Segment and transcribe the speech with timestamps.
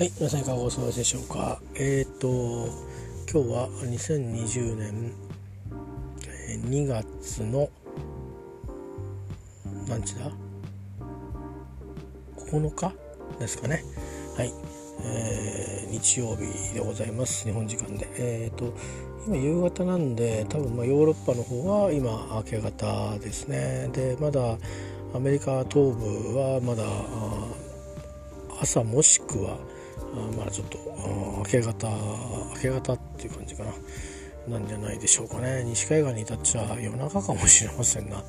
[0.00, 1.60] はい皆さんいかがお過ごしでしょうか？
[1.74, 2.70] えっ、ー、と
[3.30, 5.12] 今日は2020年
[6.70, 7.68] 2月の
[9.86, 10.30] 何日だ
[12.50, 12.94] ？9日？
[13.38, 13.84] ですかね。
[14.38, 14.54] はい、
[15.02, 18.08] えー、日曜日でございます日本時間で。
[18.16, 18.72] えっ、ー、と
[19.26, 23.90] 今夕方なんで多分まヨーロッパの方は今明け方ですね。
[23.92, 24.56] でまだ
[25.14, 26.84] アメリカ東部はまだ
[28.62, 29.58] 朝もしくは
[30.14, 30.78] あまあちょっと
[31.38, 33.72] 明け方明け方っていう感じかな。
[34.48, 35.64] なんじゃないでしょうかね。
[35.64, 38.24] 西海岸に至っちゃ夜中かもしれませんが、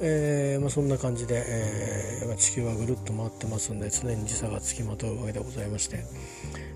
[0.00, 6.04] えー、まあ、そんな感じで、えー、地球はぐるっと回ってますんで常に時差がつきまとうわけでございまして、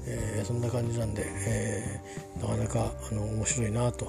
[0.06, 2.00] えー、そんな感じなんで、え
[2.40, 4.06] なかなかあの面白いなと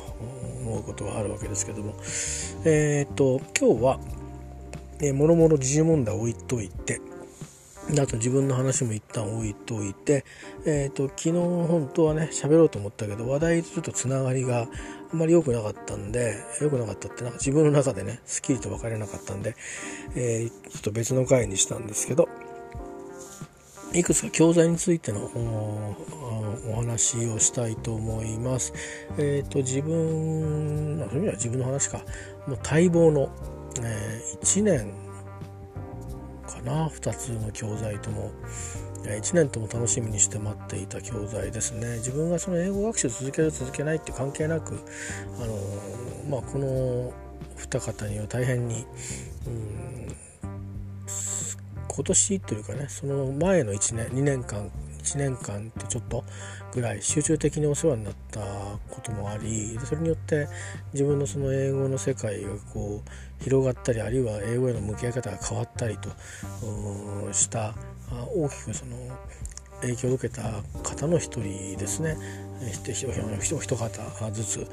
[0.61, 1.93] 思うことがあるわけですけども。
[2.65, 3.99] えっと今日は、
[5.01, 7.01] えもろもろ時事問題置いといて
[7.99, 10.23] あと自分の話も一旦置いといて、
[10.65, 14.67] えーと、昨日本当はね喋ろうと思ったけど話題とちょっとつながりが
[15.11, 19.55] あんまり良くなかったんで良くなかったってなんか自分の中でねすっきりと分かれなかったんで、
[20.15, 22.29] えー、ちょっと別の回にしたんですけど
[23.93, 28.73] いくつか教材についてのお話をしたいと思います。
[29.17, 31.97] えっ、ー、と自分そういう意味では自分の話か
[32.47, 33.29] もう待望の、
[33.83, 34.93] えー、1年
[36.51, 36.87] かな。
[36.87, 38.31] 2つの教材とも
[39.03, 41.97] 1年とも楽しみにして待っていた教材ですね。
[41.97, 44.79] 自分がその英語学習続ける続けないって関係なく
[45.39, 45.57] あの、
[46.29, 47.13] まあ、この
[47.55, 48.85] 二方には大変に、
[49.47, 50.15] うん、
[51.87, 54.71] 今年というかねその前の1年2年間
[55.01, 56.23] 1年間とちょっと
[56.73, 58.39] ぐらい集中的にお世話になった
[58.89, 60.47] こともありそれによって
[60.93, 66.09] 自分のその英語の世界がこう広がったりあるいは英語への向き合い方が変わったりと
[67.33, 67.73] した
[68.35, 68.95] 大きくその
[69.81, 70.43] 影響を受けた
[70.83, 72.17] 方の一人ですね。
[72.61, 74.67] 一方ずつ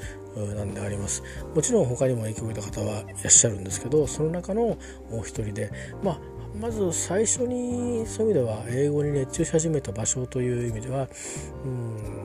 [0.55, 1.23] なんであります。
[1.55, 4.77] もちろん他にも影響を受けた方はいらっしゃるんですけどその中の
[5.11, 5.71] お一人で
[6.03, 6.19] まあ
[6.59, 11.07] まず最初にそういう意味では英語に熱中し始めた場所という意味では
[11.65, 12.19] うん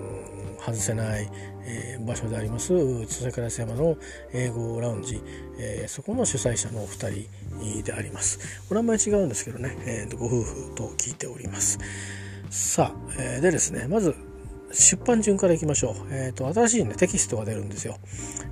[0.65, 1.29] 外せない、
[1.67, 3.97] えー、場所であります津倉山の
[4.33, 5.21] 英語ラウンジ、
[5.59, 8.39] えー、そこの主催者のお二人であります。
[8.71, 11.79] お名前違うんですけどね、えー、ご夫婦と聞いております。
[12.51, 14.15] さあ、えー、でですねまず
[14.73, 17.97] 出版順からいきましょう、えーと、新しい、ね、テキストが出るんですよ、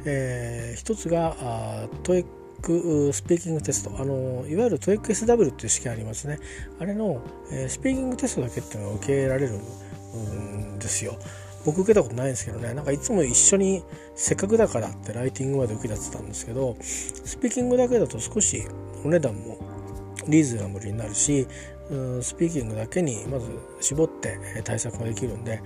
[0.05, 2.25] えー、一つがあトイ
[2.63, 6.39] クスピーキングテストあのいわゆる TOEIC-SW っていう試験ありますね。
[6.79, 11.19] あれの、えー、スピーキングテストだけっていうのが受けられるんですよ。
[11.65, 12.75] 僕受けたことないんですけどね。
[12.75, 13.85] なんかいつも一緒に
[14.15, 18.65] せっかくだからってライティングまで受けたってたんですけどスピーキングだけだと少し
[19.05, 19.59] お値段も
[20.29, 21.47] リーズナブルになるし
[22.21, 25.61] スピーキングだけにまず絞って対策ができるんで、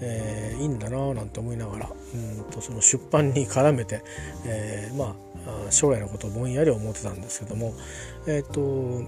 [0.00, 4.02] えー、いいんだなぁなんて思いながらうんとその出版に絡めて、
[4.44, 5.31] えー、まあ
[5.70, 7.74] 将来のことをぼんやり思ってたんですけども
[8.26, 9.04] えっ、ー、と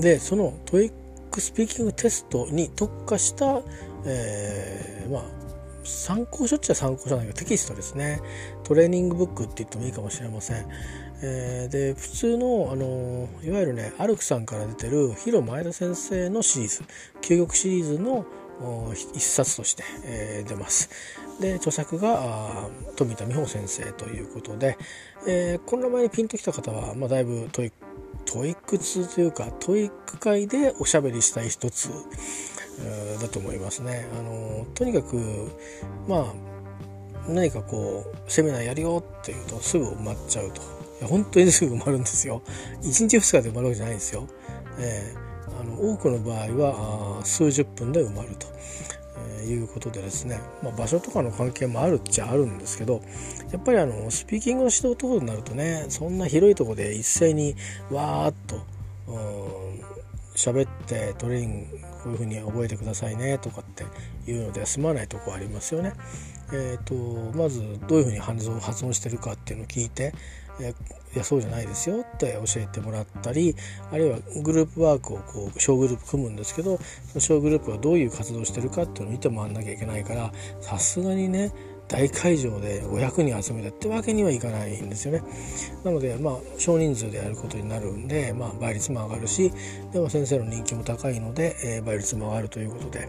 [0.00, 3.62] でその TOEIC スピーキングテストに特化した、
[4.06, 5.40] えー、まあ
[5.84, 8.20] 参考書っちゃ参考書なんだけどテキストですね。
[8.64, 10.66] トレーニングブックって言ってもいいかもしれません、
[11.22, 16.84] えー、で普通の、あのいわゆるねアルクさんから出てるヒロ前田先生のシリーズ
[17.22, 18.24] 究極シリーズの
[19.14, 20.90] 一冊として、えー、出ます。
[21.40, 24.76] で著作が冨田三穂先生ということで、
[25.26, 27.72] えー、この名前にピンときた方は、まあ、だいぶトイ
[28.26, 31.90] TOEIC 通というか TOEIC 界でおしゃべりしたい人
[33.20, 34.06] だと思いますね。
[34.18, 35.50] あのとにかく
[36.06, 36.50] まあ
[37.28, 40.64] 何かこうセミナーやるよっていうとすぐ埋まっちゃうとい
[41.02, 42.42] や本当にすぐ埋まるんですよ
[42.82, 44.26] 1日2日で埋まるわけじゃないんですよ、
[44.78, 45.29] えー、
[45.60, 48.46] あの多くの場合は数十分で埋まると、
[49.42, 53.02] え、いうことでですね、まあ、場所とかの関係もあるっちゃあるんですけど
[53.52, 57.54] やっぱりあのスピーキングの指導等になるとねそんな広いとこで一斉に
[57.90, 58.62] わーっと
[60.34, 63.84] 喋ってトレーニングこういうふうに覚えてくださいねとかって
[64.30, 65.92] いうのでは済まないとこありますよね。
[66.52, 68.48] えーと、まずどういうふうに発
[68.84, 70.14] 音してるかっていうのを聞いて、
[70.68, 73.56] いやそうじゃないですよって教えてもらったり
[73.90, 76.78] あるいはグループワークをこう小グループ組むんですけど
[77.18, 81.52] 小グループがどういう活動してるかっていうのを見て回んなきゃいけないからさすがにね
[81.88, 85.22] 大会場で500人集めたってわけにはいかないんですよね。
[85.82, 89.52] なのでまあ少人数でやることになるんで、まあ、倍率も上がるし
[89.92, 93.08] でも先生の人気も高いので、えー、倍率も上がるということで。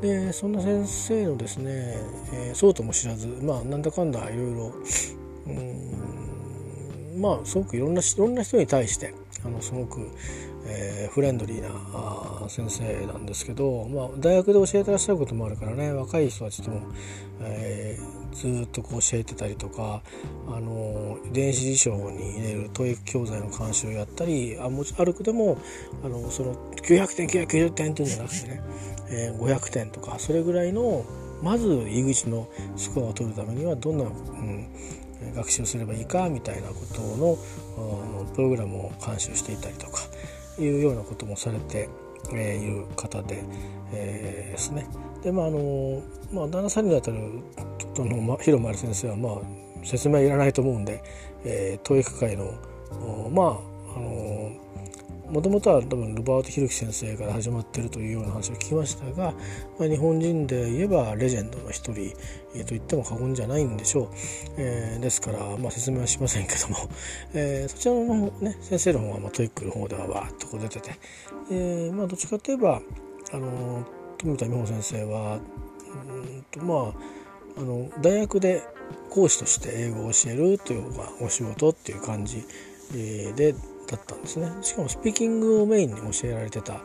[0.00, 1.94] でそんな先生のですね、
[2.32, 4.72] えー、そうとも知らずまあなんだかんだいろいろ
[5.46, 6.29] うん
[7.16, 9.14] まあすごくいろんないろんな人に対して
[9.44, 10.10] あのすごく、
[10.66, 16.80] えー、フレンドリーな先生なんですけど、まあ、大学で教えてらっしゃることもあるからね若い人たちとも、
[17.40, 20.02] えー、ずっとこう教えてたりとか
[20.48, 25.58] あの電子辞書に入れる問い教材の監修をやったりあもち歩くでも
[26.04, 28.62] あのその900点990点っていうんじゃなくてね、
[29.08, 31.04] えー、500点とかそれぐらいの
[31.42, 34.68] まず入り口のスコアを取るためにはどんな、うん
[35.34, 37.38] 学習すればいいかみたいなことの
[38.34, 40.02] プログラムを監修していたりとか
[40.58, 41.88] いうようなこともされて
[42.32, 43.42] いる方で、
[43.92, 44.86] えー、ですね。
[45.22, 46.02] でまああの
[46.32, 47.18] まあ、旦那さんにあたる
[47.94, 49.40] との、ま、広丸先生は、まあ、
[49.84, 51.02] 説明はいらないと思うんで、
[51.44, 52.52] えー、教育会の
[53.30, 54.52] まああの
[55.30, 59.32] もともとは多分ロバート・ヒルキ先生から始まっているというような話を聞きましたが、
[59.78, 62.16] まあ、日本人で言えばレジェンドの一人、
[62.54, 64.08] えー、と言っても過言じゃないんでしょう、
[64.56, 66.76] えー、ですから、まあ、説明はしませんけども、
[67.32, 70.90] えー、そちらの、ね、先生の方は、まあ、 TOEIC の方ではわーっとこう出てて、
[71.52, 72.82] えーまあ、どっちかといえば
[73.32, 73.86] あの
[74.18, 76.92] 冨田三穂先生はうんとま
[77.56, 78.62] ああの大学で
[79.10, 82.44] 講師として英語を教えるというまあ、お仕事っていう感じ
[82.92, 83.54] で
[83.90, 84.50] だったんですね。
[84.62, 86.80] しかもスピーキングをメインに教えられてた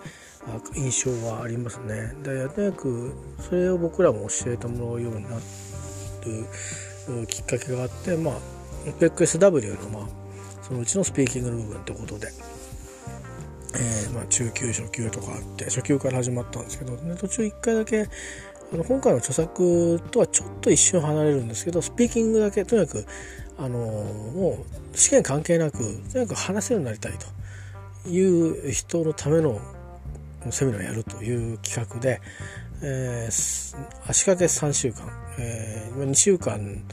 [0.75, 2.13] 印象はありますね。
[2.23, 8.35] でやっくそれを僕らも教えてもらうようになるきっかけがあってまあ
[8.99, 10.07] PECSW のまあ
[10.63, 12.27] そのうちのスピーキングの部分ってことで、
[13.75, 18.09] えー、まあ中級初級とかあって初級から始まったんですけど、ね、途中1回だけ
[18.73, 23.05] あの今回の著作とはちょっと一瞬離れるんですけどスピーキングだけとにかく
[23.57, 25.77] あのもう試験関係なく
[26.11, 27.35] とにかく話せるようになりたいと。
[28.07, 29.59] いう人のための
[30.51, 32.21] セミナーをやるという企画で、
[32.81, 33.77] えー、
[34.07, 35.09] 足掛け3週間、
[35.39, 36.83] えー、2週間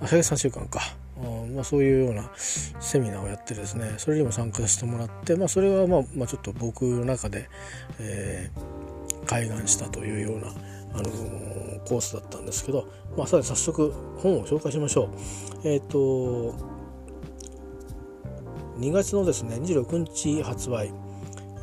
[0.00, 0.80] 足掛け3週間か、
[1.54, 7.48] まあ、そういうようなセミナーをやってですねそれにも参加させてもらって、まあ、それはまあ、まあ、ちょっと僕の中で、
[8.00, 10.46] えー、開眼したというような
[10.96, 11.10] あの
[11.86, 15.68] コースだったんですけど、まあ、さ早速本を紹介しましょう。
[15.68, 16.54] えっ、ー、と
[18.78, 20.92] 2月のですね26日発売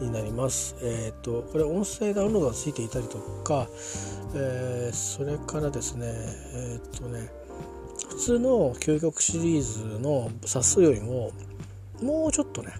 [0.01, 0.75] になります。
[0.81, 3.67] えっ、ー、とこれ音声ダウンロードがついていたりとか、
[4.35, 7.29] え、それからですねえっ、とね
[8.09, 11.31] 普通の究極シリーズの冊数よりも
[12.01, 12.73] もうちょっとね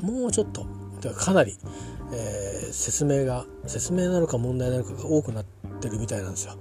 [0.00, 0.66] もうちょっと
[1.14, 1.56] かなり
[2.12, 5.44] えー、説明が説明なのか問題なのかが多くなっ
[5.80, 6.54] てるみたいなんですよ。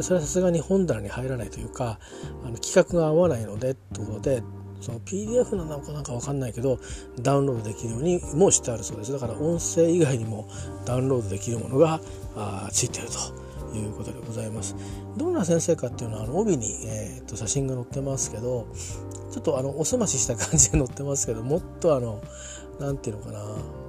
[0.00, 1.98] それはさすがに本棚に入らないというか
[2.44, 4.42] あの企画が合わないのでってことで
[4.80, 6.78] その PDF なのかなんか分かんないけど
[7.20, 9.12] ダウンロードできるようにもしてあるそうです。
[9.12, 10.48] だから音声以外にも
[10.84, 12.00] ダウンロードできるものが
[12.36, 14.76] あついてるということでございます。
[15.16, 18.66] どんな先生かっていうのはあの帯に、えー、と写真が載ってますけど
[19.30, 22.20] ちょっとあのおすましした感じで載ってますけどもっとあの
[22.78, 23.85] 何て言うのかな。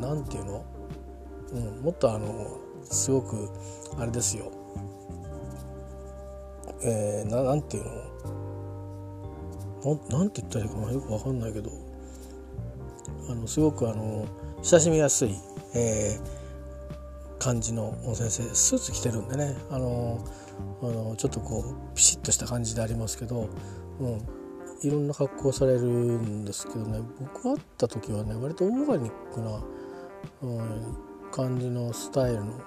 [0.00, 0.64] 何て言うの、
[1.52, 3.48] うん、もっとあのすごく
[3.98, 4.50] あれですよ。
[6.82, 7.84] えー、ななんていう
[9.84, 9.94] の？
[10.08, 11.70] ななんて言ったらいいかよく分かんないけど。
[13.28, 14.26] あのすごくあの
[14.62, 15.34] 親しみやすい、
[15.74, 19.56] えー、感じの先生スーツ着てるんでね。
[19.70, 20.24] あの
[20.82, 23.48] あのちょっとこうピシッとした感じでありますけど、
[24.00, 24.20] うん、
[24.82, 27.00] いろんな格好されるんですけどね。
[27.20, 29.62] 僕会った時はね割とオーガニックな。
[30.42, 30.96] うん、
[31.30, 32.58] 感じのスタイルの、うん、いわ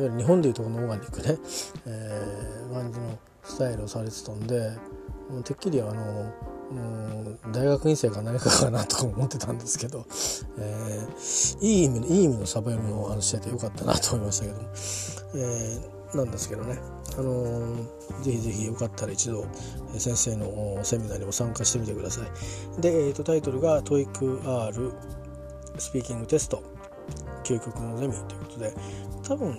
[0.00, 1.38] ゆる日本でいうとこのオーガニックね、
[1.86, 4.72] えー、感じのスタイルをされてたんで
[5.44, 6.32] てっきりあの、
[6.70, 10.06] うん、大学院生か何かかなと思ってたんですけど、
[10.58, 14.68] えー、いい意味いい意味のサバ読みをお話しててよかったなと思いましたけども、
[15.34, 16.78] えー、なんですけどね、
[17.18, 19.44] あのー、ぜひぜひよかったら一度
[19.98, 22.80] 先生のセミナーにも参加してみてください。
[22.80, 24.92] で、えーと、タイトルが TOEIC-R
[25.78, 26.62] スピーキングテスト
[27.44, 28.74] 究極のゼミということで
[29.26, 29.54] 多分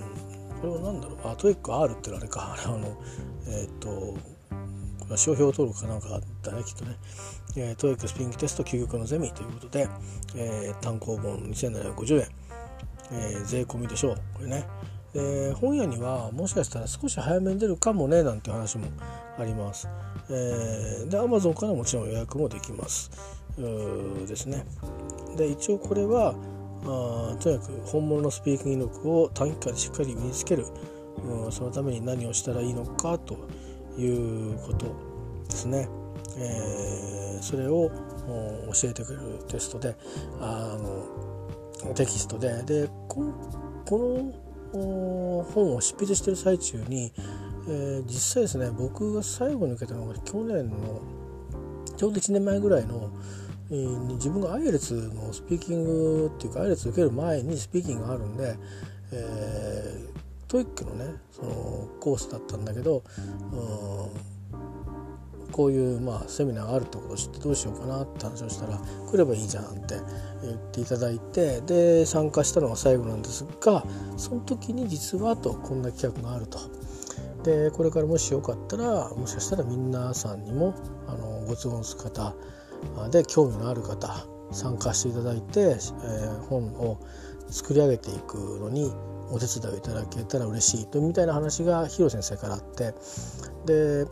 [0.61, 2.97] これは何だろうあトイック R ってあれかあれ あの
[3.47, 4.15] えっ、とこ
[5.05, 6.97] れは商標登録かなんかだねきっとね、
[7.55, 9.87] えー、トイックスピングテスト究極のゼミということで、
[10.35, 12.27] えー、単行本2750円、
[13.11, 14.67] えー、税込みでしょうこれね
[15.15, 18.85] えー、本屋にはもしかしたら少し早めに出るかもねなんて話も
[19.39, 19.87] あります。
[20.29, 23.38] えー、で Amazon からもちろん予約もできます。
[24.27, 24.65] ですね。
[25.37, 26.35] で一応これは
[26.83, 30.65] あとにかく本物のスピーキング力を短期間でしっかり身につける、
[31.23, 33.37] うん、そのために何をしたらいいのかと
[33.97, 34.95] いうこと
[35.49, 35.89] ですね。
[36.37, 37.89] えー、それを
[38.73, 39.95] 教えてくれるテストで
[40.39, 40.77] あ
[41.83, 43.23] のテキストででこ
[43.91, 47.11] の本を執筆してる最中に、
[47.67, 51.01] えー、実際ですね僕が最後に受けたのが去年の
[51.97, 53.11] ちょうど1年前ぐらいの
[53.69, 58.55] に自分が IELTS のスピーキングっていうか IELTS 受ける前にスピーキングがあるんで、
[59.11, 63.03] えー、 TOEIC のねそのコースだったんだけど、
[64.51, 69.95] うん、こういうまあセミナーがあるってことを知ってどうしようかなって話をしたら来ればいいじゃんって
[70.41, 73.83] 言っていただいてで参加したのが最後なんですが
[74.17, 76.59] その時に実はとこんな企画があると。
[77.43, 80.75] でこれからもしよかったらもしかしたら皆さんにも
[81.07, 82.35] あのご都合の方
[83.11, 86.99] で興味のある方参加していただいて、えー、本を
[87.49, 88.91] 作り上げていくのに
[89.31, 92.93] お手伝いをいただけたら嬉しいとみたいな話が広先生からあって
[93.65, 94.05] で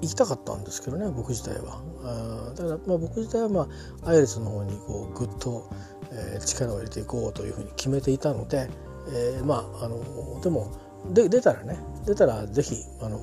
[0.00, 1.80] 行きたかったんですけどね僕自体は。
[2.04, 3.68] あだからまあ僕自体はま
[4.04, 5.68] あアイレスの方にこうぐっと、
[6.10, 8.68] えー、力を入れていこうというふうに決めていたので、
[9.08, 10.72] えー、まああのでも
[11.12, 13.20] で出たらね出たら是非あの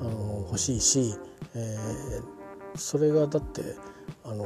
[0.00, 1.14] あの欲しいし、
[1.54, 2.37] えー、
[2.78, 3.62] それがだって
[4.24, 4.44] あの、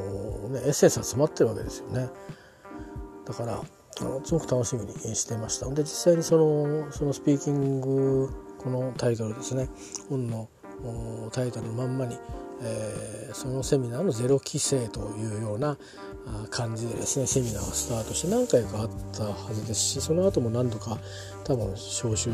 [0.49, 2.09] ね、エッセンスが詰まってるわけですよね。
[3.27, 3.63] だから
[4.01, 9.69] あのすごく楽しみにしてましたで実際にそのそのスピーキングこのタイトルですね
[10.09, 10.49] 本の
[11.33, 12.17] タイトルのまんまに、
[12.63, 15.77] えー、そのセミナーのゼロ規制というような
[16.51, 20.99] 感じでですねセミナーがスタートして何回かあったはずですしその後も何度か
[21.45, 22.31] 多分招集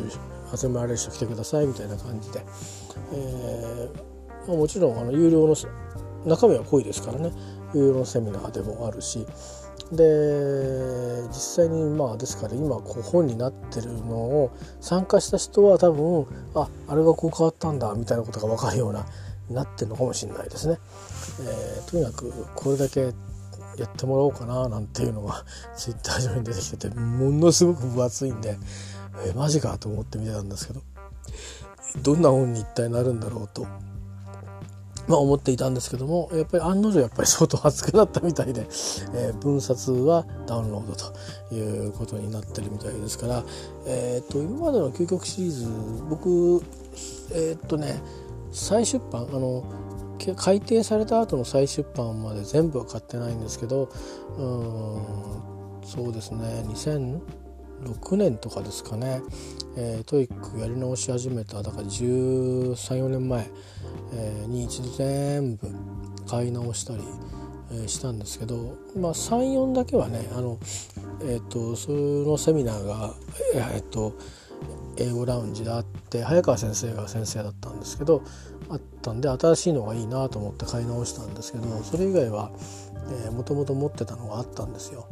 [0.55, 2.45] 集められる人来てくださいみたいな感じで、
[3.13, 4.08] えー、
[4.49, 5.55] まあ、もちろんあの有料の
[6.25, 7.33] 中身は濃いですからね
[7.75, 9.27] 有料のセミナーでもあるし
[9.93, 19.07] で実際にまあですから今こう本になってるのを参加した人は多分ああれがこう変わったんだみたいなことが分かるような
[19.51, 20.79] なってるのかもしれないですね。
[21.41, 25.45] えー、とにかくこれだけやってもらおうかななんていうのが
[25.77, 28.59] ツイッター上に出てきててものすごく分厚いんで
[29.25, 30.83] えマジかと思って見てたんですけど
[32.03, 33.67] どんな本に一体なるんだろうと
[35.09, 40.95] まあ、思っていたんですけどもやっぱり案の定やっぱり相当熱くなったみたいで、えー、分冊はダウンロード
[41.51, 43.45] ということになってるみたいですから、
[43.87, 45.67] えーと、今までの究極シリーズ
[46.09, 46.63] 僕
[47.33, 48.01] えっ、とね
[48.53, 49.65] 再出版あの
[50.37, 53.89] 改訂された後の再出版まで全部は買ってないんですけど
[54.37, 56.65] うんそうですね
[57.85, 59.23] 6年とかですかね、
[59.77, 63.49] えー、 TOEIC やり直し始めただから134年前
[64.13, 65.69] えに一度全部
[66.27, 67.03] 買い直したり、
[67.73, 70.59] えしたんですけど、まあ、34だけはねあの、
[71.23, 73.15] えーと、そのセミナーが、
[73.55, 74.15] えーと、
[74.97, 78.23] 英語ラウンジであって早川先生が先生だったんですけど
[78.71, 82.51] あったんで新しいのがいいなと思って買い直したんですけどそれ以外は
[83.33, 85.07] もともと持ってたのがあったんですよ。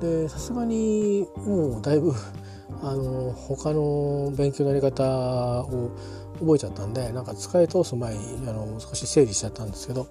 [0.00, 2.12] でさすがにもうだいぶ
[2.82, 5.04] あの他の勉強のやり方
[5.62, 5.90] を
[6.38, 10.06] 覚えちゃったんでなんか使い通す前にあの少し整理しちゃったんですけど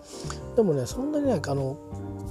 [0.56, 1.77] でもねそんなになんかあの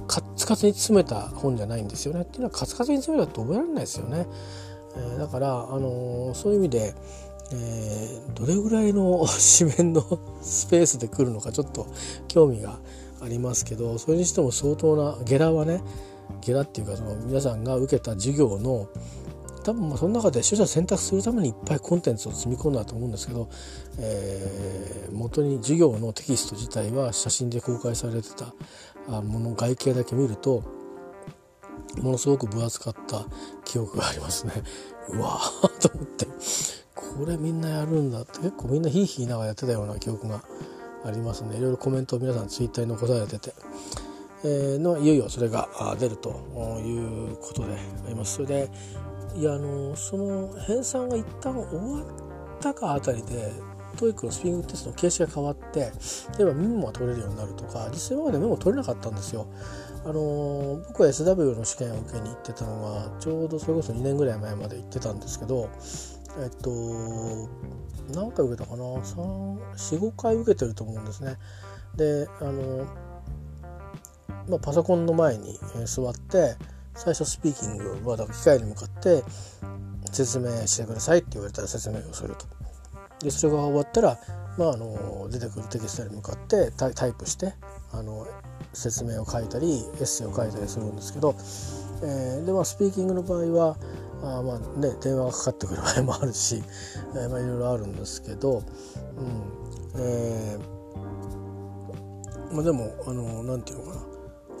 [0.07, 4.27] カツカツに詰めた本じゃないんですよねっていうのはカツカツに詰めたって覚えられないですよね。
[4.95, 6.95] えー、だから、あの、そういう意味で、
[7.51, 9.25] えー、どれぐらいの
[9.59, 10.03] 紙面の
[10.41, 11.87] スペースで来るのかちょっと
[12.27, 12.79] 興味が
[13.21, 15.81] ありますけどそれにしても相当なゲラはね
[16.41, 18.87] ゲラっていうかその皆さんが受けた授業の
[19.63, 23.49] 多分まあその中で取捨選択するためにいっぱいコンテンツを積み込んだと思うんですけど、
[23.99, 28.53] えー、元に授業のテキスト自体は写真で公開されてた
[29.21, 30.63] もの外形だけ見ると
[32.01, 33.25] ものすごく分厚かった
[33.65, 34.53] 記憶がありますね。
[35.09, 36.27] うわーと思って。
[36.95, 38.39] これみんなやるんだって。
[38.39, 40.43] 結構みんなヒーヒー言いながらやってたような記憶が
[41.03, 41.57] ありますね。
[41.57, 43.53] いろいろコメントを皆さんツイッターに残されてて、
[44.43, 45.67] のいよいよそれが
[45.99, 46.29] 出ると
[46.85, 48.35] いうことであります。
[48.35, 48.69] それで
[49.35, 53.51] いやあのその編纂が一旦終わったかあたりで
[53.97, 55.91] トイックのスピングテストの形式が変わって
[56.37, 59.47] 例えばメモが取れるようになるとか実際今までメモ取れなかったんですよ。
[60.05, 65.69] あの僕は SW の試験を受けに行ってたのがちょうどそれこそ2年ぐらい前まで行ってたんですけど
[66.41, 66.69] えっと
[68.13, 71.35] 何回受けたかな？45回受けてると思うんですね。
[71.95, 72.85] であの、
[74.49, 76.55] まあ、パソコンの前に座って
[76.95, 79.23] 最初スピーキングはだから機械に向かって
[80.11, 82.45] 説明してくださいって言われたら説明をすると。
[83.19, 84.19] でそれが終わったら、
[84.57, 87.53] まあ、あの出てくるテキストに向かってタイプして
[87.91, 88.27] あの
[88.73, 91.35] 説明を書いたりエッセイを書いたりするんですけど、
[92.03, 93.77] えー、でまあスピーキングの場合は
[94.21, 96.61] あまあね電話がかかってくる場合もあるし、
[97.15, 98.63] えー、まあいろいろあるんですけど、うん
[99.99, 104.06] えーまあ、でもあのなんていうのかな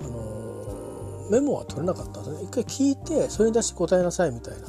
[0.01, 2.43] あのメモは取れなかったんですね。
[2.43, 4.67] 一回聞いてそれに出して答えなさいみたいな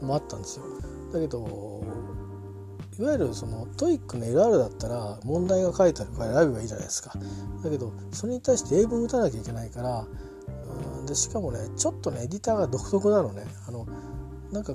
[0.00, 0.64] のもあったんですよ。
[1.12, 1.84] だけど
[2.98, 7.12] いわゆるその TOEIC の LR だったら問題が書いてあるから選べばいいじゃないですか。
[7.62, 10.06] だけどそれに対して英文打たなきゃいけないから
[11.06, 13.44] でしかもねちょっとねエディターが独特なのね。
[13.68, 13.86] あの
[14.52, 14.74] なんか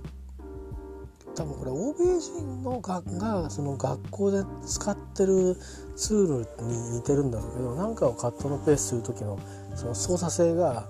[1.34, 5.56] 多分これ欧米人のががその学校で使ってる
[5.96, 6.28] ツー
[6.60, 9.40] ルに似てるんだろうけど何かをカットのペースする時の
[9.76, 10.88] その操作性が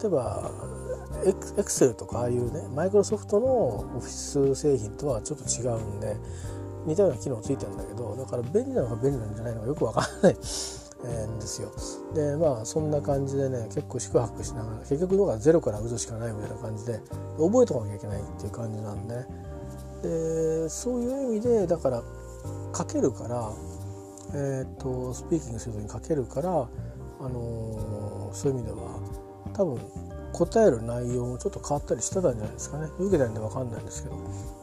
[0.00, 0.50] 例えば
[1.24, 6.16] エクセルとかああいうねマイクロソフトのオフィス製品とはちょっと違うんで
[6.86, 10.36] 似たような機能ついてるんだけどだから便利なのか便利なんじゃないのかよくわからない ん
[11.38, 11.70] ですよ。
[12.14, 17.00] でまあそんな感じでね結構宿泊しながら結局だかゼロから打つしかないみたいな感じで
[17.38, 19.26] 覚えとかなきゃいけないっていう感じなんで、ね、
[20.02, 22.02] でそういう意味でだから
[22.76, 23.52] 書けるから、
[24.34, 26.68] えーと、スピーキングする時に書けるから、
[27.20, 28.98] あのー、そういう意味では
[29.52, 29.80] 多分
[30.32, 32.88] 答える内容もちょっと変わったりしてたんじゃないですかね。
[32.98, 34.16] 受けたんで分かんないんですけど。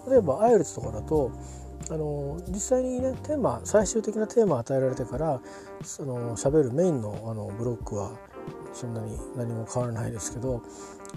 [0.10, 1.32] 例えばアイルツとかだと
[1.90, 5.40] あの実際にねテーマ最終的なテーマを与えられてから
[5.84, 8.12] その喋るメインのあのブロックは
[8.74, 10.62] そんなに何も変わらないですけど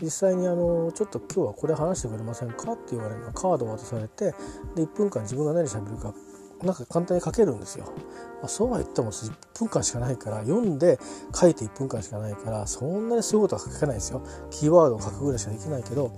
[0.01, 4.35] 実際にあのちょっと今日はこれ話してくれませんかって言われるのカードを渡されて
[4.77, 6.15] で1分間自分が何喋るか
[6.63, 7.87] なんか簡単に書けるんですよ。
[8.41, 10.99] まあ、そうは言っても1分間しかないから読んで
[11.35, 14.23] 書いて1分間しかないからそんなにすごいことは書けないですよ。
[14.51, 16.13] キーワードを書くぐらいしかできないけど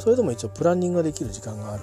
[0.00, 1.82] それでも一応プランニングができる時間がある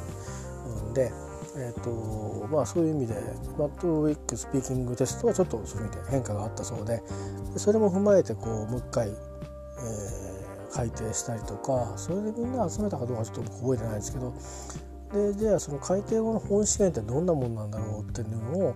[0.91, 1.11] んで、
[1.57, 3.15] えーとまあ、そういう意味で
[3.57, 7.01] マットウィックスピーキングテストはちょっとそういう意味で変化があったそうで
[7.57, 14.33] それも踏まえてこうもう一回、えー、改定したりとかそれでみんな集めたかどうかちょっと僕覚えてないですけど
[15.15, 18.75] でじゃあその改定後の本試験ってどんなもんなんだろうっていうのを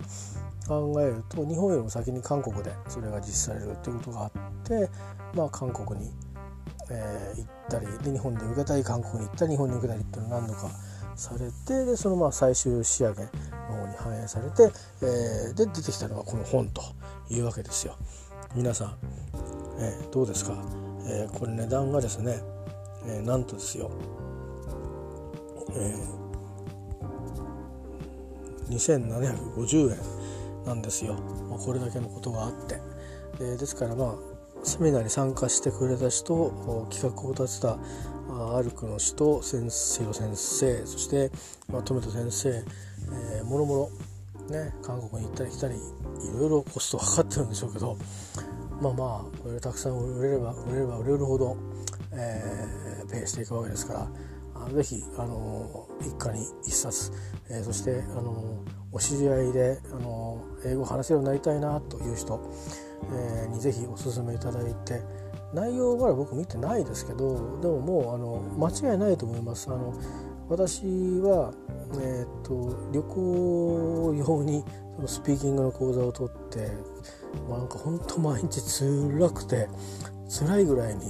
[0.66, 4.30] 考えると日本よりも先に韓国でそれが実施されるっていうことがあっ
[4.64, 4.88] て、
[5.34, 6.10] まあ、韓国に、
[6.90, 10.70] えー、行ったりで日本で受けたり韓国に行ったり日本に受けたりっていうのを何度か
[11.14, 16.82] されてでそのまあ最終仕上げの方に反映されて、えー、で出てきたのがこの本と
[17.28, 17.96] いうわけですよ。
[18.54, 18.96] 皆さん、
[19.78, 20.54] えー、どうですか、
[21.06, 22.42] えー、これ値段がですね、
[23.06, 23.90] えー、なんとですよ、
[25.72, 26.19] えー、
[28.70, 29.98] 2750円
[30.64, 31.14] なんですよ、
[31.48, 32.80] まあ、これだけのことがあって、
[33.40, 37.78] えー、ですからまあセミナーに参加してくれた人企画を立てた
[38.56, 41.30] アルクの人先生の先生そして、
[41.68, 43.90] まあ、トメト先生、えー、もろも
[44.48, 45.78] ろね韓国に行ったり来たりい
[46.38, 47.96] ろいろコストかかってるんでしょうけど
[48.80, 51.56] まあまあこれたくさん売れれば売れれば売れるほど、
[52.12, 54.08] えー、ペイしていくわけですから
[54.68, 57.12] ぜひあの一家に一冊、
[57.48, 62.40] えー、そしてあのお知り合いであの英語を話せるようになりたいなという人、
[63.12, 65.02] えー、にぜひお勧めいただいて
[65.54, 69.68] 内容は僕見てないですけどでももうあの間違いないと思います。
[69.68, 69.94] あの
[70.48, 70.82] 私
[71.20, 71.54] は、
[72.02, 74.64] えーと、旅行用に
[74.96, 76.72] そのスピーキングの講座を取って、
[77.48, 79.68] まあ、なんか本当毎日辛くて
[80.28, 81.02] 辛いぐらいに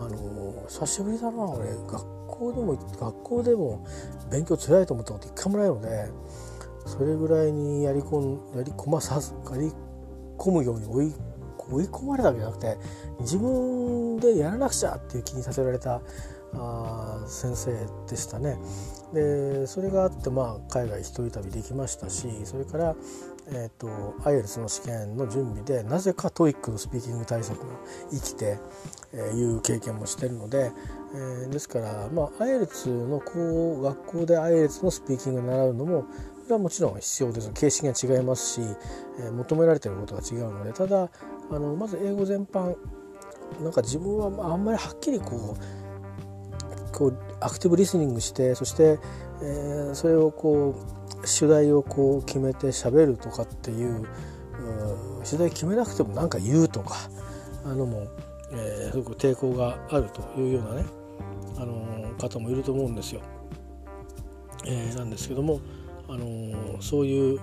[0.00, 3.86] あの久しぶりだな俺学校でも学校でも
[4.30, 6.10] 勉強辛いと思ったこと一回もないので
[6.86, 9.72] それぐらいにやりこやり込まさやり
[10.38, 11.14] 込むように追い
[11.70, 12.78] 追い込まれたわけじゃなくて
[13.20, 16.00] 自分でやらなくちゃっていう気にさせられた
[16.54, 17.72] あ先生
[18.08, 18.56] でしたね。
[19.12, 22.96] でそれがあってまあ海外一人旅できましたしそれから、
[23.50, 27.64] えーと、 IELTS の試験の準備でなぜか TOEIC のスピーキング対策が
[28.10, 28.58] 生きて、
[29.12, 30.70] えー、いう経験もしてるので、
[31.14, 36.08] えー、ですから、まあ、 IELTS のこう学校で IELTS のスピーキングを習うのもこ
[36.48, 37.50] れはもちろん必要です。
[37.52, 38.60] 形式が違いますし、
[39.20, 41.08] えー、求められてることが違うのでただ
[41.50, 42.74] あのまず英語全般
[43.62, 48.98] なんか自分はあんまりはっきりこうこうアクティブリスニングしてそして、
[49.42, 50.97] えー、それをこう
[51.28, 54.06] 主題をこう決めて喋るとかっていう
[55.24, 56.96] 主題決めなくても何か言うとか
[57.64, 58.08] あのも、
[58.52, 60.84] えー、すごく抵抗があるというようなね、
[61.58, 63.20] あの方もいると思うんですよ。
[64.66, 65.60] えー、なんですけども、
[66.08, 67.40] あのそういう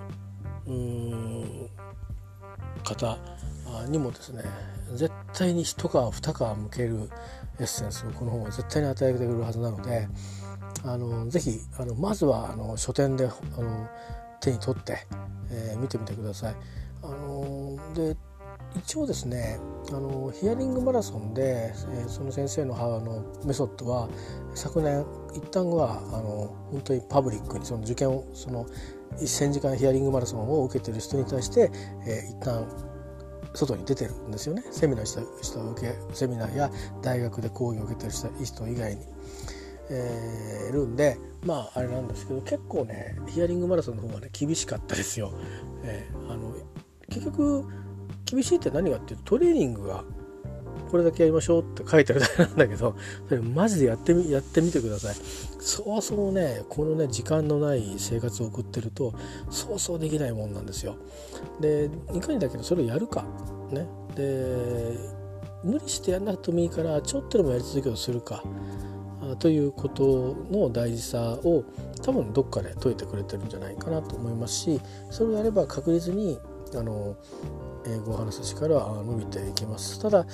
[2.82, 3.18] 方
[3.88, 4.42] にもですね
[4.94, 7.08] 絶対に一皮二皮向ける
[7.58, 10.08] エッセンスをこの本は絶対に与えてくれるはずなので
[10.84, 13.88] あのぜひあのまずはあの書店であの
[14.40, 14.98] 手に取って、
[15.50, 16.56] えー、見てみてください。
[17.02, 18.16] あので
[18.76, 19.58] 一応ですね
[19.90, 24.08] あのヒアリングマラソンで、えー、その先生の母のメソッドは
[24.54, 28.66] 昨年一旦はあの本当にパブリックにその受験をその
[29.18, 31.70] 1,000時間ヒアリングマラソンを受けてる人に対して、
[32.06, 32.66] えー、一旦
[33.54, 36.70] 外に出てるんですよねセミナーした人受けセミナーや
[37.02, 38.12] 大学で講義を受けてる
[38.44, 39.02] 人以外に。
[39.90, 45.32] えー、るんでまああれなんですけど結構ねヒアリングマラソンの方がね厳しかったですよ。
[45.84, 46.54] えー、あの
[47.08, 47.64] 結局
[48.24, 50.04] 厳しいって何かっていうとトレーニングが
[50.90, 52.96] これだけやりましょうって書いてあるだけなんだけど
[53.28, 55.14] それマジでやってみやってみてください。
[55.60, 59.14] そうそうねこのね時間のない生活を送ってると
[59.50, 60.96] そうそうできないもんなんですよ。
[61.60, 63.24] でいかにだけどそれをやるか。
[63.70, 63.86] ね。
[64.14, 65.16] で
[65.64, 68.42] 無理してやんなくてもいいからちょっとでもやり続けをするか。
[69.34, 71.64] ということの大事さを
[72.02, 76.38] 多分どっかで解いてくれてるんじゃないかなと思いますしそれをやれば確実に
[76.74, 77.16] あの
[77.86, 80.00] 英語を話す力は伸びていきます。
[80.00, 80.24] ただ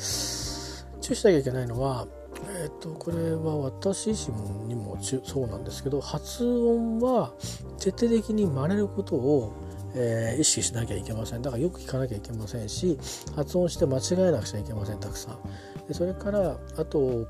[1.00, 2.06] 注意しなきゃいけないのは
[2.50, 7.32] えーと、これは私自身にもそうなんですけど発音は
[7.78, 9.52] 徹底的に真似ることを、
[9.94, 11.42] えー、意識しなきゃいけません。
[11.42, 12.98] だからよく聞かなきゃいけませんし
[13.36, 15.38] 発音して間違えなくちゃいけませんたくさん。
[15.86, 17.26] でそれからあと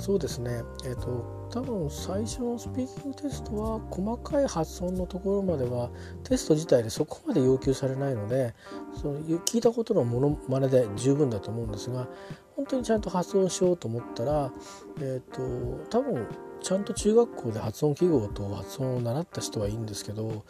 [0.00, 5.90] そうですねえっ、ー、と多分最初のスピーキングテストは細かい発音のところまでは
[6.24, 8.54] テスト自体でそこまで要求されないので
[9.00, 12.08] その聞いたことのものまねで十分だと思うんですが
[12.56, 14.52] 本当にちゃんと発音しようと思ったら、
[15.00, 16.26] えーと、多分
[16.62, 20.44] ちゃんと中学校で発音記号と発音を習った人はいいんですけど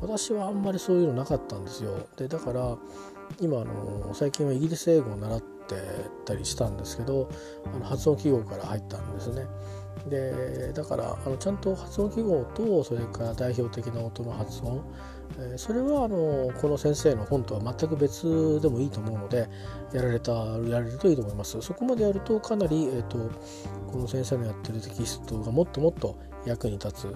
[0.00, 2.08] 私はあんまりそういうのなかったんですよ。
[2.16, 2.78] でだから
[3.40, 5.76] 今あの最近はイギリス英語を習ってて
[6.24, 7.28] たりしたんですけど
[7.66, 9.46] あの発音記号から入ったんですね。
[10.08, 14.82] でだからあのちゃんと発音記号とそれから代表的な音の発音、
[15.38, 19.48] えー、それはあのこの先生の本とは全く別でもいいと思うので
[19.92, 21.60] やられたやれるといいと思います。
[21.60, 23.18] そこまでやるとかなり、えーと、
[23.92, 27.06] この先生のやってるテキストがもっともっと役に立つ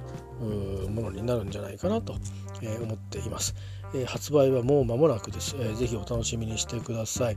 [0.90, 2.14] ものになるんじゃないかなと、
[2.62, 3.54] え思っています、
[3.94, 7.36] えー、発売はもう間もなくです、えー、ぜひお楽しみにしてください、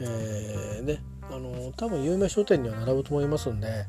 [0.00, 3.86] えー、ねあの多分有名書店には並ぶと思いますんで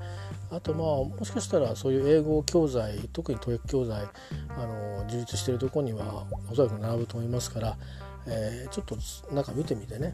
[0.51, 4.03] あとまあもしかしたらそういう英語教材特に TOEIC 教材
[4.49, 7.77] あの充実してるとこにはおそらく並ぶと思いますから、
[8.27, 8.97] えー、ちょっと
[9.33, 10.13] 中見てみてね。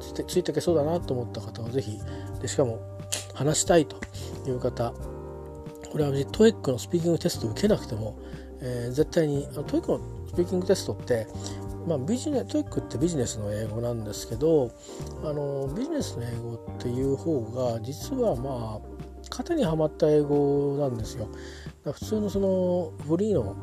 [0.00, 1.98] ついていけそうだなと思った方は是非
[2.40, 2.80] でしかも
[3.34, 3.96] 話したいと
[4.46, 4.92] いう方
[5.90, 8.18] これは TOEIC のスピーキングテストを受けなくても、
[8.60, 11.26] えー、絶対に TOEIC のスピーキングテストって
[11.86, 14.72] まあ、ビジネ TOEIC ってビジネスの英語なんですけど
[15.22, 18.96] あのビジネスの英語っていう方が実はまあ
[19.30, 21.28] 型にはまった英語なんですよ。
[21.84, 23.54] 普通のそのフリーの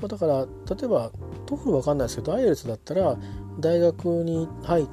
[0.00, 1.10] まだから例えば
[1.46, 3.16] TOEFL 分かんないですけど IELTS だったら
[3.60, 4.86] 大学に入っ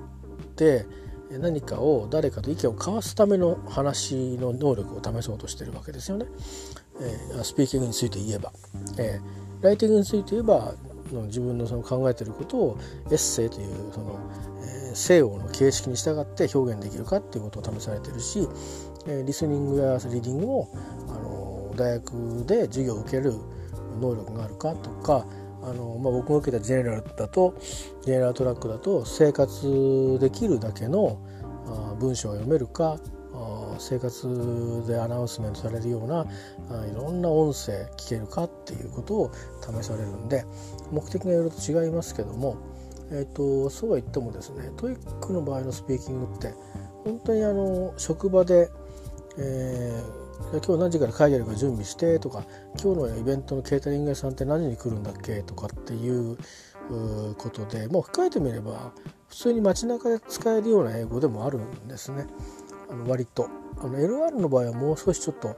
[0.56, 0.86] て
[1.32, 6.26] 何かを誰かと意見を交わすための話の能力を試そうとしてるわけですよね。
[7.02, 8.52] えー、スピーキングについて言えば、
[8.98, 10.74] えー、ライティングについて言えば
[11.12, 14.19] 自分のその考えてることをエッセイというその、
[14.62, 18.48] えー、西洋の形式に従って表現できるかっていうことを試されてるし
[19.08, 20.67] えリスニングやリーディングを
[21.08, 23.34] あの大学で授業を受ける
[24.00, 25.26] 能力があるかとか
[25.63, 27.56] あの、まあ、僕が受けた General だと
[28.03, 31.19] General track だと生活できるだけの
[32.00, 32.98] 文章を読めるか
[33.79, 36.25] 生活で announcement されるような
[36.87, 40.45] いろんな音声聞けるかっていうことを試されるんで
[40.91, 42.57] 目的がいろいろと違いますけども、
[43.11, 46.53] えーと、そうは言ってもですね TOEIC の場合のスピーキングって
[47.03, 48.69] 本当にあの職場で
[49.41, 52.43] えー、今日何時から会議あるか準備してとか
[52.81, 56.37] 今日のイベントのケータリング屋さんって何時に来るんだっけとかっていう
[57.37, 58.91] ことでもう控えてみれば
[59.29, 62.25] 普通に街中で使えるような英語でもあるんですね。
[62.89, 63.47] あの割と。
[63.81, 65.55] あの LR の場合はもう少しちょっと、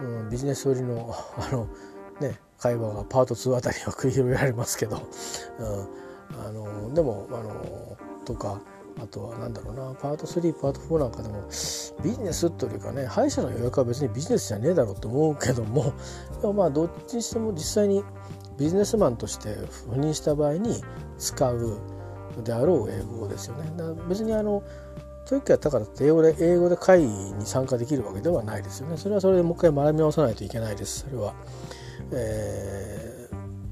[0.00, 1.68] うん、ビジネス寄りのあの、
[2.20, 5.08] ね、会話がパート2あたりは繰り広げられますけど、
[5.58, 8.60] うん、あのでもあのとか
[9.02, 11.42] あとは何だろうなパート3パート4なんかでも
[12.04, 15.94] ビジネスというかね歯医者の予約は別にビジネスじゃねえだろうと思うけども
[16.40, 18.04] でもまあどっちにしても実際に
[18.58, 19.48] ビジネスマンとして
[19.88, 20.82] 赴任した場合に
[21.18, 21.78] 使う
[22.44, 23.72] であろう英語ですよね。
[23.76, 24.62] だから別にあの
[25.30, 28.96] TOEIC やったからって英語で英語で会議に参加できるわけではないですよね。
[28.96, 31.06] それはそれでもう一回学び直さないといけないです。
[31.08, 31.34] それは。
[32.10, 33.10] えー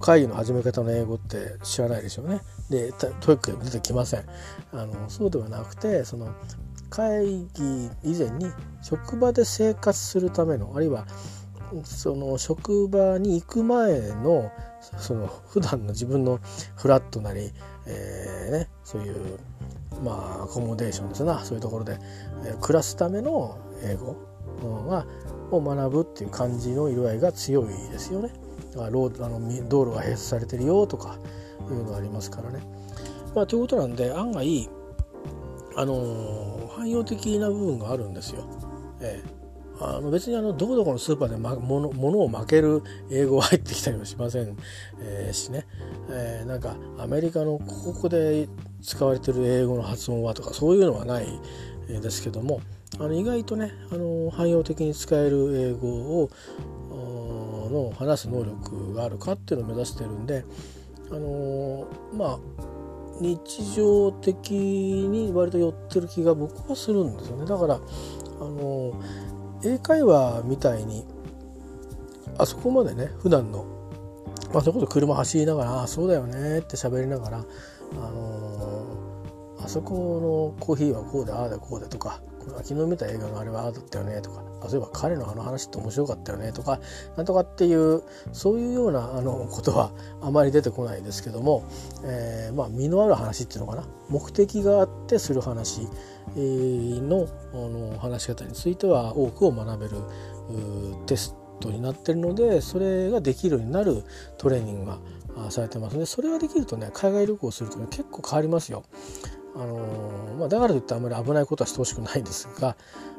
[0.00, 2.40] 会議の始め方の英語って知らないでしょうね。
[2.70, 4.24] で TOEIC で出てきません。
[4.72, 6.32] あのそうではなくてその
[6.88, 8.46] 会議以前に
[8.80, 11.04] 職場で生活するためのあるいは
[11.82, 14.52] その職場に行く前の
[14.98, 16.38] その普段の自分の
[16.76, 17.50] フラットなり、
[17.86, 19.38] えーね、そういう
[20.02, 21.98] まあ accommodation ですなそういうところで、
[22.44, 24.16] えー、暮らすための英語
[24.88, 25.06] が
[25.50, 28.32] を学ぶっていう感じの色合いが強いですよね。
[28.74, 31.18] ローあの道路が閉鎖されてるよとか
[31.68, 32.60] いうのがありますからね。
[33.34, 34.68] まあ、ということなんで案外
[35.76, 38.44] あの汎用的な部分があるんですよ。
[39.00, 39.38] ええ、
[39.80, 44.56] あの別にあのどこどこのスーパーで、ま、物物を負ける英語は入ってきたりもしません、
[45.00, 45.66] えー、しね、
[46.10, 48.48] えー、なんかアメリカのここで
[48.82, 51.26] 使われてる英語の発音はとかそういうのはない
[51.88, 52.60] ですけども
[52.98, 55.88] あの意外とねあの汎用的に使える英語
[56.22, 56.30] を
[57.68, 60.44] の話す能力があるかっていうのを目指してるんで
[61.10, 62.38] あのまあ
[63.20, 67.46] 日常的に割と寄ってる気が僕はするんですよね。
[67.46, 67.78] だからあ
[68.44, 68.92] の
[69.64, 71.04] 英会話みたいに
[72.38, 73.66] あそこまでね普段の
[74.52, 77.44] まあ、それこそ車走りながら「あそうだよね」って喋りながら、
[77.92, 82.20] あのー、あそこのコーヒーはこうでああでこうでとか
[82.62, 86.80] 昨日見た映画のあれはああだったよねとか例えば彼のあの話って面白かったよねとか
[87.16, 91.64] なんとかっていうそういうようなあのことはあまり出てこないですけども、
[92.04, 93.84] えー、まあ身のある話っていうのかな。
[94.08, 95.86] 目的があってする話
[96.36, 99.96] のあの話し方については多くを学べる
[101.06, 104.02] テストになってるのでそれができるようになる
[104.38, 104.98] トレーニングが
[105.50, 108.84] されてますでそれができるとね海外旅行するとね結構変わりますよ。
[109.54, 112.76] あのまあ、だからといってあんまり危ないことはしてほしくないんですが、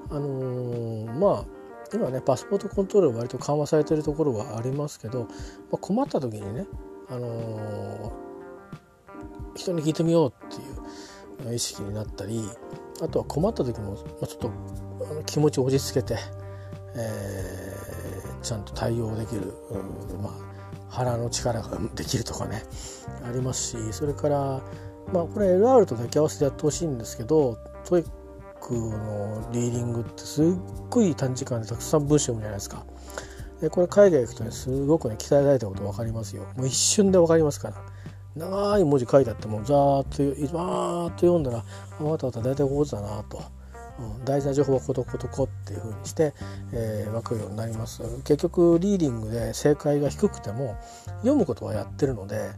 [0.09, 1.45] あのまあ
[1.93, 5.27] 今ねパスポートコントロール割と緩和されてるところはありますけど、ま
[5.73, 6.65] あ、困った時にね、
[7.09, 8.13] あの
[9.55, 10.55] 人に聞いてみようって
[11.47, 12.43] いう意識になったり
[13.01, 14.51] あとは困った時も、まあ、ちょっと
[15.11, 16.17] あの気持ちを落ち着けて、
[16.95, 19.53] えー、ちゃんと対応できる、
[20.21, 20.33] まあ、
[20.89, 22.63] 腹の力ができるとかね
[23.23, 24.61] ありますしそれから
[25.13, 30.45] まあこれ LR と抱き合わせてやってほしいんですけど TOEIC のリーディングってすっ
[30.89, 32.85] ごい短時間でたくさん文章読むじゃないですか。
[33.61, 36.45] でこれ海外行くとねすごくね鍛えられたこと分かりますよ。
[36.55, 37.75] もう一瞬で分かりますから。
[38.35, 41.65] 長い文字書いてあってもざーっとバーッと読んだら
[41.99, 43.58] あわたわた大体こうだなと。
[44.25, 46.33] 大事な情報はコトコトコっていう風にして、
[46.73, 48.01] えー、分かるようになります。
[48.23, 50.77] 結局リーディングで正解が低くても
[51.19, 52.51] 読むことはやってるので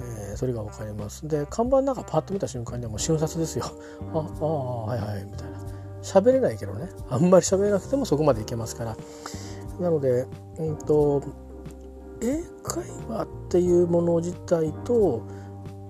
[0.00, 1.26] えー、それが分かります。
[1.28, 3.64] で看板なんかパッと見た瞬間にはもう瞬殺ですよ。
[4.12, 4.46] ああ
[4.86, 5.58] はいはいみたいな。
[6.02, 6.88] 喋れないけどね。
[7.08, 8.96] あんまり喋れなくてもそこまでいけますから。
[9.80, 10.26] なので
[10.58, 11.22] うんと
[12.20, 15.22] 英会話っていうもの自体と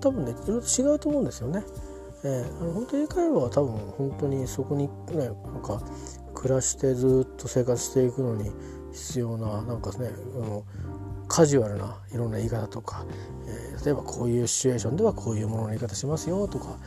[0.01, 1.63] 多分ねいろいろ違うと思うんですよね。
[2.23, 5.81] えー、あの本当英会話は多分本当にそこにねなんか
[6.33, 8.51] 暮らしてずっと生活していくのに
[8.93, 10.63] 必要ななんかねあの
[11.27, 13.05] カジュアルないろんな言い方とか、
[13.47, 16.77] えー、例えばこういうシチュエーションではこういうものの言い方しますよとか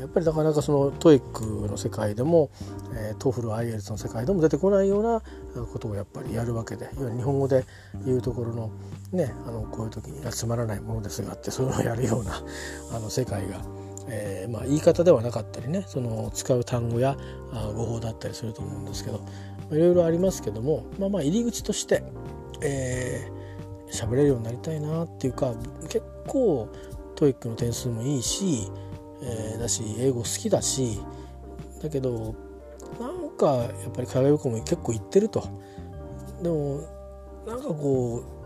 [0.00, 2.50] やっぱりなかなかその TOEIC の世界でも、
[2.94, 5.20] えー、 TOEFL IELTS の世界でも出てこないような
[5.66, 7.64] ことをやっぱりやるわけで日本語で
[8.06, 8.70] 言うところの
[9.12, 12.42] ねあのこういう時につまらないものですがってそういうのをやるような
[12.92, 13.60] あの世界が、
[14.08, 17.16] えーまあ、言い方ではなかったりねその使う単語や
[17.74, 19.20] 語法だったりすると思うんですけど
[19.70, 22.02] いろいろありますけども、まあ、まあ入り口として、
[22.62, 25.54] えー、喋れるようになりたいなっていうか
[25.88, 26.68] 結構
[27.14, 28.68] TOEIC の点数もいいし、
[29.22, 31.00] えー、だし英語好きだし
[31.82, 32.34] だけど
[33.00, 35.42] なんかやっぱり海外旅行も結構行ってると。
[36.42, 36.80] でも
[37.46, 38.42] なんかこう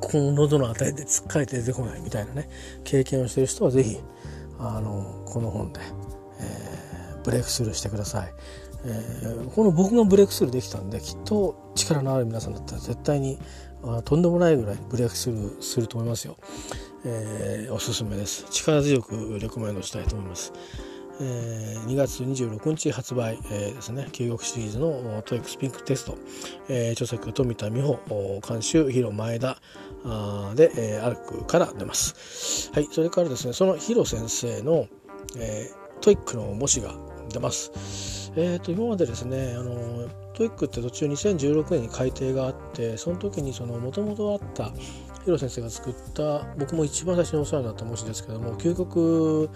[0.00, 2.48] この喉のあたりでつっかえて出てこないみたいなね
[2.84, 4.00] 経験をしてる人は是非
[4.60, 5.80] あのこの本で、
[6.40, 8.32] えー、ブレイクスルーしてください。
[8.84, 13.38] えー、この僕がブレイクスルーできたんできっと力のある皆さんだったら絶対に
[13.82, 16.36] あとんでもないぐらいブレイクスルーすると思いますよ、
[17.04, 18.46] えー、おすすめです。
[18.50, 20.52] 力強くレコメンドしたいと思います、
[21.20, 24.08] えー、2月26日発売、えー、ですね。
[24.12, 26.16] 究極シリーズのトイックスピンクテスト、
[26.68, 29.58] えー、著作富田美穂監修ヒロ前田
[30.54, 32.70] で、えー、アルクから出ます。
[32.72, 34.86] はいそれからですねそのヒロ先生の、
[35.36, 36.94] えー、 TOEICの模試が
[37.32, 38.32] 出ます。
[38.36, 44.72] えーと今までですねあの TOEICって途中2016年に改訂があってその時にそのもともとあった
[45.24, 49.50] ヒロ先生が作った僕も一番最初にお世話になった模試ですけども究極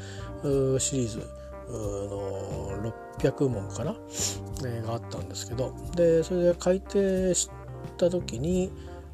[0.79, 1.23] シリーズ
[1.71, 7.51] の600問かな、ね、があったんですけどでそれで改訂し
[7.97, 8.71] た時に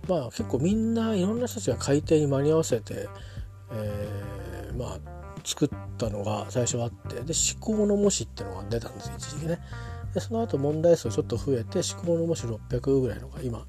[0.09, 3.09] まあ結構みんないろんな人たちが改訂に間に合わせて、
[3.73, 9.59] えー、まあ作ったのが最初あってで思考の模試っていうのが出たんです一時期ね。
[10.15, 13.65] でその後問題数ちょっと増えて思考の模試600ぐらいのが今、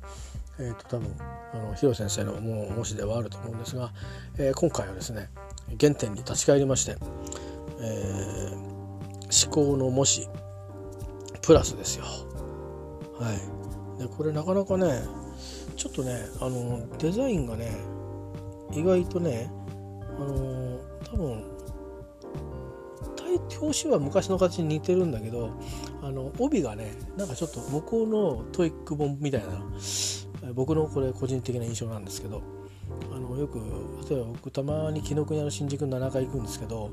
[0.60, 1.15] えー、と多分
[1.54, 3.91] あの広先生のも模試ではあると思うんですが、
[4.38, 5.30] えー、今回はですね
[5.80, 6.98] 原点に立ち返りまして、
[7.80, 8.71] えー、
[9.32, 10.28] 至高の模試
[11.41, 12.06] プラスですよ。
[13.20, 13.32] は
[13.98, 15.02] い、でこれなかなかね
[15.76, 17.72] ちょっとねあのデザインがね
[18.74, 19.52] 意外とね
[20.17, 21.52] あの多分
[23.62, 25.52] 表紙は昔の形に似てるんだけど
[26.02, 32.41] あの帯がねなんかちょっと向こうの TOEIC本みたいな僕のこれ個人的な印象なんですけど
[33.12, 33.60] あのよく
[34.10, 36.89] 例えば僕たまに紀ノ国屋の新宿の7階行くんですけど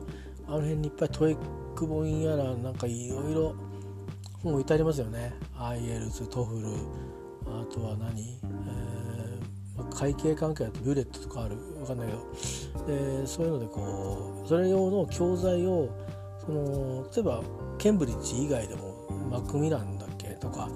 [0.49, 3.55] あの辺にいっぱい TOEIC本やらなんかいろいろ
[4.43, 5.35] 本置いてありますよね。
[5.59, 6.69] IELTS TOEFL
[7.47, 11.57] あとは何、えー、会計関係だとビュレットとかある。
[11.57, 12.87] 分かんないけど。
[12.87, 15.91] でそういうのでこうそれ用の教材を
[16.45, 17.43] その例えば
[17.77, 20.71] ケンブリッジ以外でもマクミランだっけとか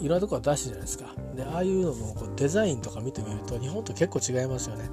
[0.00, 1.14] いろんなところ出してじゃないですか。
[1.36, 4.90] でああいうののこうデザインとか見てみると日本と結構違いますよね。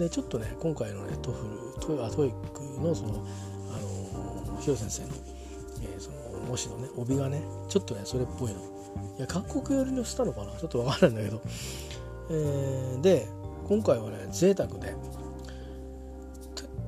[0.00, 3.22] でちょっとね今回のね TOEFLとあ TOEICのその
[3.68, 5.08] あのヒロ先生の,、
[5.82, 8.60] えー、その模試のね帯がねちょっとねそれっぽいの
[9.18, 10.52] いや韓国寄りのしたのかな？
[10.58, 11.42] ちょっとわからないんだけど、
[12.30, 13.28] えー、で
[13.68, 14.94] 今回はね贅沢で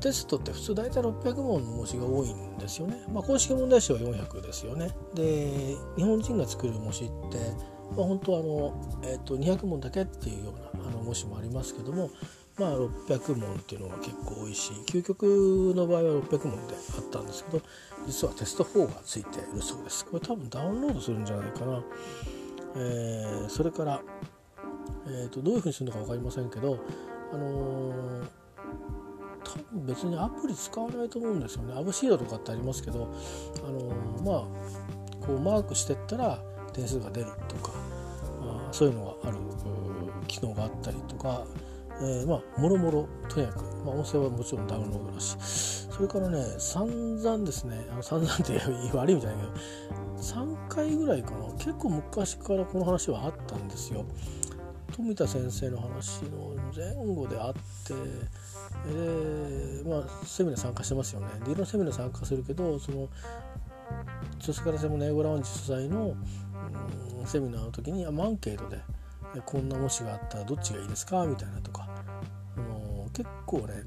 [0.00, 2.96] テストって普通大体600問の模試が多いんですよね。
[3.12, 4.90] まあ、公式問題集は400ですよね。
[5.14, 7.38] で日本人が作る模試って、
[7.96, 12.10] まあ、本当はあの、えー、と200問だけっていうようなあの模試もありますけども、
[12.58, 15.22] まあ、600問っていうのが結構多いし究極
[15.74, 17.62] の場合は600問であったんですけど
[18.06, 20.04] 実はテスト4がついているそうです。
[20.04, 21.82] これ多分ダウンロードするんじゃないかな。
[22.76, 24.02] えー、それから、
[25.06, 26.78] えー、とどういうふうにするのか分かりませんけど、
[27.32, 28.42] あのー
[29.44, 33.12] 多分別にアプリ使わないと思うんですよねアブシードとかってありますけど
[33.66, 33.92] あの
[34.24, 36.38] まあこうマークしてったら
[36.72, 37.72] 点数が出るとか
[38.42, 39.38] あそういうのがある
[40.28, 41.44] 機能があったりとか、
[42.00, 48.60] えー、まあもろもろとにかく、まあ、音声はもちろんダウンロードだしそれからね散々ですねあの散々って
[48.96, 54.04] 悪い意味じゃないけど3回ぐらいかな結構昔からこの話はあったんですよ。
[54.92, 57.54] 富田先生の話の前後であっ
[57.86, 57.94] て
[58.92, 61.28] で、まあ、セミナー参加してますよね。
[61.44, 63.08] でいろんなセミナー参加するけどその
[64.38, 66.14] 女性から専門の英語ラウンジ主催の、
[67.20, 68.80] うん、セミナーの時にアンケートで
[69.46, 71.81] 「こんな模試があったらどっちがいいですか?」みたいなとか
[73.52, 73.84] 構ね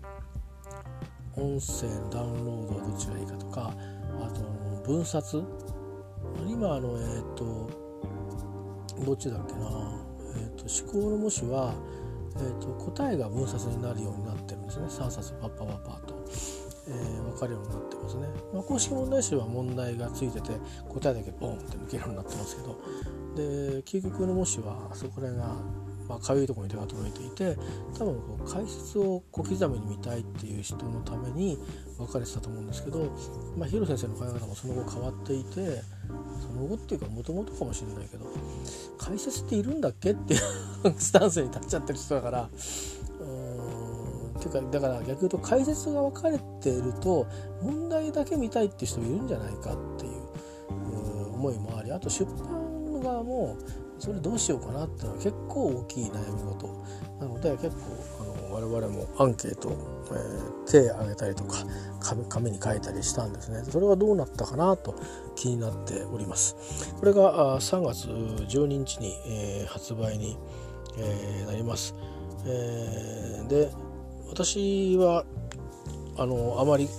[1.36, 3.74] 音声のダウンロードはどっちがいいかとか
[4.22, 4.42] あと
[4.86, 5.44] 分冊？
[6.48, 7.70] 今あのえっ、ー、と
[9.04, 9.68] どっちだっけな？
[10.38, 11.74] えーと、思考の模試は、
[12.38, 14.86] えーと、答えが分冊になるようになってるんですね。
[14.86, 16.14] 3冊パッパパッパと、
[16.88, 20.52] えー、分かるようになってますね、まあ、公式問題集は問題がついてて
[20.90, 22.80] 答えだけボンって抜けるようになってますけど。
[23.36, 25.56] で究極の模試はそこら辺が
[26.08, 27.58] まあ、かゆいところに手が届いていて
[27.98, 31.58] 多分こう解説を小刻みに見たいっていう人のために
[31.98, 33.12] 分かれてたと思うんですけど、
[33.58, 35.82] まあ、ヒロ先生の考え方もその後変わっていて
[36.40, 38.26] その後っていうかもともとかもしれないけど
[38.98, 40.42] 解説っているんだっけっていう
[40.98, 42.50] スタンスに立っちゃってる人だから
[43.20, 47.26] うーんっていうかだから逆に言うと解説が分かれてると
[47.62, 50.26] 問題だけ見たいっていう人もいるんじゃないかっていう
[51.34, 53.58] 思いもありあと出版側も
[54.00, 56.68] それどうしようかなっていうのは結構大きい悩み事。
[57.20, 57.82] なので結構
[58.22, 59.70] あの我々もアンケート、
[60.12, 61.66] えー、手挙げたりとか
[62.30, 63.64] 紙に書いたりしたんですね。
[63.64, 64.96] それはどうなったかなと
[65.36, 66.94] 気になっております。
[67.00, 70.38] これが3月12日に、えー、発売に、
[70.98, 71.96] えー、なります、
[72.46, 73.70] えー、で
[74.30, 75.26] 私は
[76.18, 76.90] あのあまり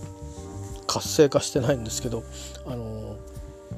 [0.87, 2.23] 活性化してないんですけど
[2.67, 3.17] あの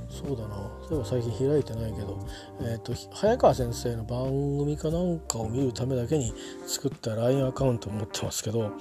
[0.09, 0.55] そうだな。
[0.89, 2.19] そういえば最近開いてないけど、
[2.61, 4.25] えーと、早川先生の番
[4.59, 6.33] 組かなんかを見るためだけに
[6.67, 8.73] 作った LINE アカウントを持ってますけど、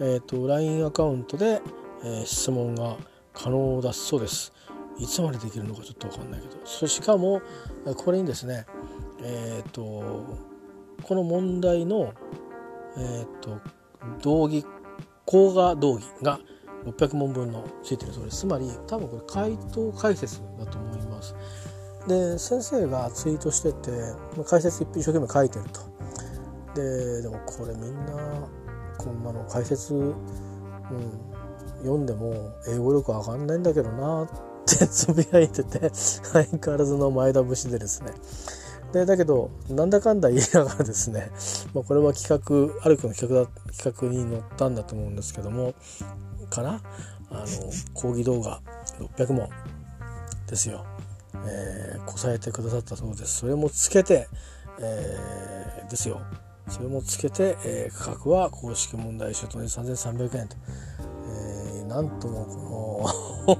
[0.00, 1.62] えーと、LINE アカウントで、
[2.04, 2.96] えー、質問が
[3.32, 4.52] 可能だそうです。
[4.98, 6.54] いつまでできるのかちょっと分かんないけど。
[6.64, 7.40] そしかも
[7.96, 8.66] これにですね
[9.22, 9.82] えっ、ー、と
[11.02, 12.12] この問題の
[12.96, 13.60] えっ、ー、と
[14.22, 14.66] 道義
[15.24, 16.40] 講画道義が
[16.84, 18.38] 600問分のついてるそうです。
[18.40, 21.34] つまり多分これ回答解説だと思います。
[22.06, 23.90] で先生がツイートしてて
[24.44, 25.80] 解説一生懸命書いてると。
[26.74, 28.48] ででもこれみんな
[28.98, 30.14] こんなの解説、うん、
[31.78, 34.28] 読んでも英語力上がんないんだけどなっ
[34.66, 38.12] てつぶやいてて相変わらずの前倒しでですね。
[38.92, 41.30] でだけどなんだかんだ言いながらですね、
[41.72, 45.74] まあ、これは企画あるくの企画だ企画に載ったんだと思うんですけども
[46.52, 46.80] かな？
[47.30, 47.46] あの
[47.94, 48.60] 講義動画
[49.16, 49.48] 600問。
[50.52, 50.84] ですよ、
[51.46, 53.38] えー、こさえてくださったそうです。
[53.38, 54.28] それもつけて、
[54.80, 56.20] えー、ですよ。
[56.68, 60.56] それもつけて、えー、価格は公式問題集とで3300円と、
[61.26, 63.06] えー、なんともこ
[63.46, 63.58] の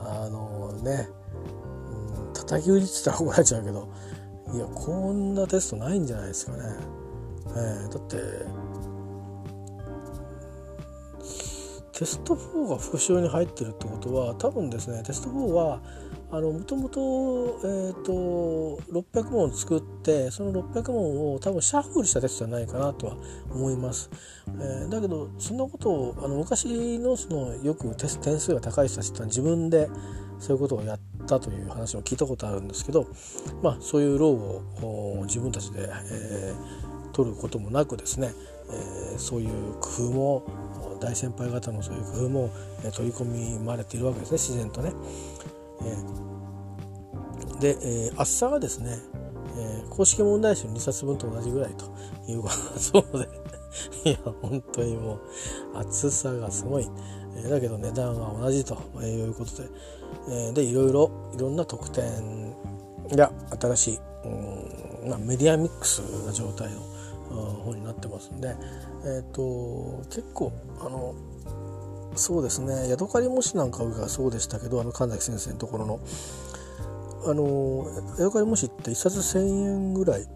[0.24, 1.08] あのね、
[2.26, 3.88] うん、叩き売りって言ったら怒られちゃうけど
[4.54, 6.58] いやこんなテストないんじゃないですかね、
[7.48, 8.16] えー、だって
[11.92, 15.80] テスト4が復習に入ってるってことは多分ですねテスト4は
[16.30, 23.16] もともと,、えーと、600問作ってその600問を多分シャッフルしたテストじゃないかなとは
[23.50, 24.10] 思います、
[24.58, 29.90] えー、だけどそんなことをあの昔のそのよくテス点数が高い人たちってのは自分で
[30.38, 33.06] そういうことをやったという話も聞いたことあるんですけど、
[33.62, 38.32] まあ、そういうローを自分たちで、えー、取ることもなくですね、
[38.72, 40.42] えー、そういう工夫も
[41.00, 42.50] 大先輩方のそういう工夫も、
[42.84, 44.92] え取り込まれているわけですね自然とね。
[45.84, 46.32] え
[47.62, 48.98] で、えー、厚さがですね、
[49.56, 51.84] えー、公式問題集2冊分と同じぐらいと
[52.30, 52.48] いうこ
[52.92, 53.28] と で
[54.04, 56.90] いや本当にもう厚さがすごい、
[57.36, 59.68] えー、だけど値段は同じということで、
[60.28, 62.52] えー、でいろいろいろんな特典
[63.12, 66.80] が新しい、うんまあ、メディアミックスな状態の
[67.32, 68.54] 本になってますんで、
[69.04, 71.14] えーと、結構あの
[72.14, 76.00] そうですねヤドカリ模試なんかがそうでしたけどあの神崎先生のところの
[77.24, 77.86] あの
[78.18, 80.26] ヤドカリ模試って1冊1,000円ぐらい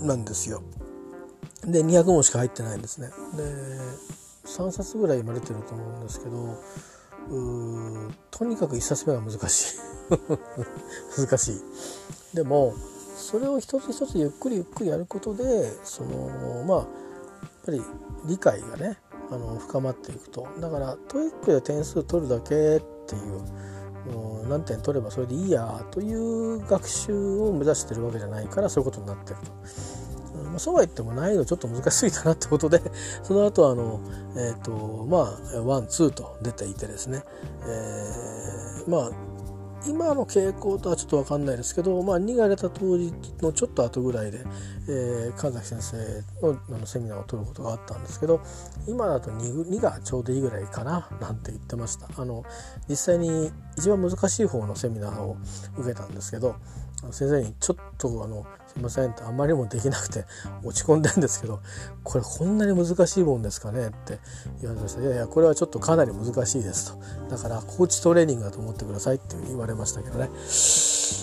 [0.00, 0.62] なんですよ。
[1.64, 3.08] で200問しか入ってないんですね。
[3.36, 3.42] で
[4.46, 6.58] 3冊ぐらい今出てると思うんですけど
[8.30, 9.78] とにかく1冊目は難しい
[11.18, 11.62] 難しい。
[12.34, 12.74] でも
[13.26, 16.86] それを一つ一つゆっくりゆっくりやることでそのまあやっ
[17.66, 17.82] ぱり
[18.28, 18.98] 理解がね
[19.32, 29.52] あの深まっていくとだから TOEICで点数取るだけっていう何点取ればそれでいいやという学習を目指してるわけじゃないからそういうことになってると。
[30.44, 32.80] まあ、そうは言っても難易度ちょっと難しすぎたなってことで
[33.24, 34.00] その後あの
[34.36, 37.24] えっ、ー、とまあワンツーと出ていてですね、
[37.66, 39.10] えー、まあ
[39.88, 44.40] 今の傾向とはちょっと分かんないですけど、まあ、2が出た当時のちょっと後ぐらいで、
[44.88, 48.40] えー、神崎先生のあのセミナーを取ることがあったんですけど
[48.88, 52.08] 今だと 2, 2がちょうどいいぐらいかななんて言ってました。
[52.20, 52.44] あの
[52.88, 55.36] 実際に一番難しい方のセミナーを
[55.76, 56.56] 受けたんですけど
[57.10, 58.46] 先生にちょっとあの
[58.80, 60.24] ませんってあんまりにもできなくて
[60.62, 61.60] 落ち込んでんですけど
[62.04, 64.18] これこんなに難しいもんですかねって
[64.60, 65.02] 言われました。
[65.02, 67.36] いやいやこれはちょっとかなり難しいですと。
[67.36, 70.28] だからコーチトレーニングだと思ってくださいって言われましたけどね。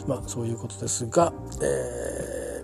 [0.08, 2.64] まあそういうことですが、え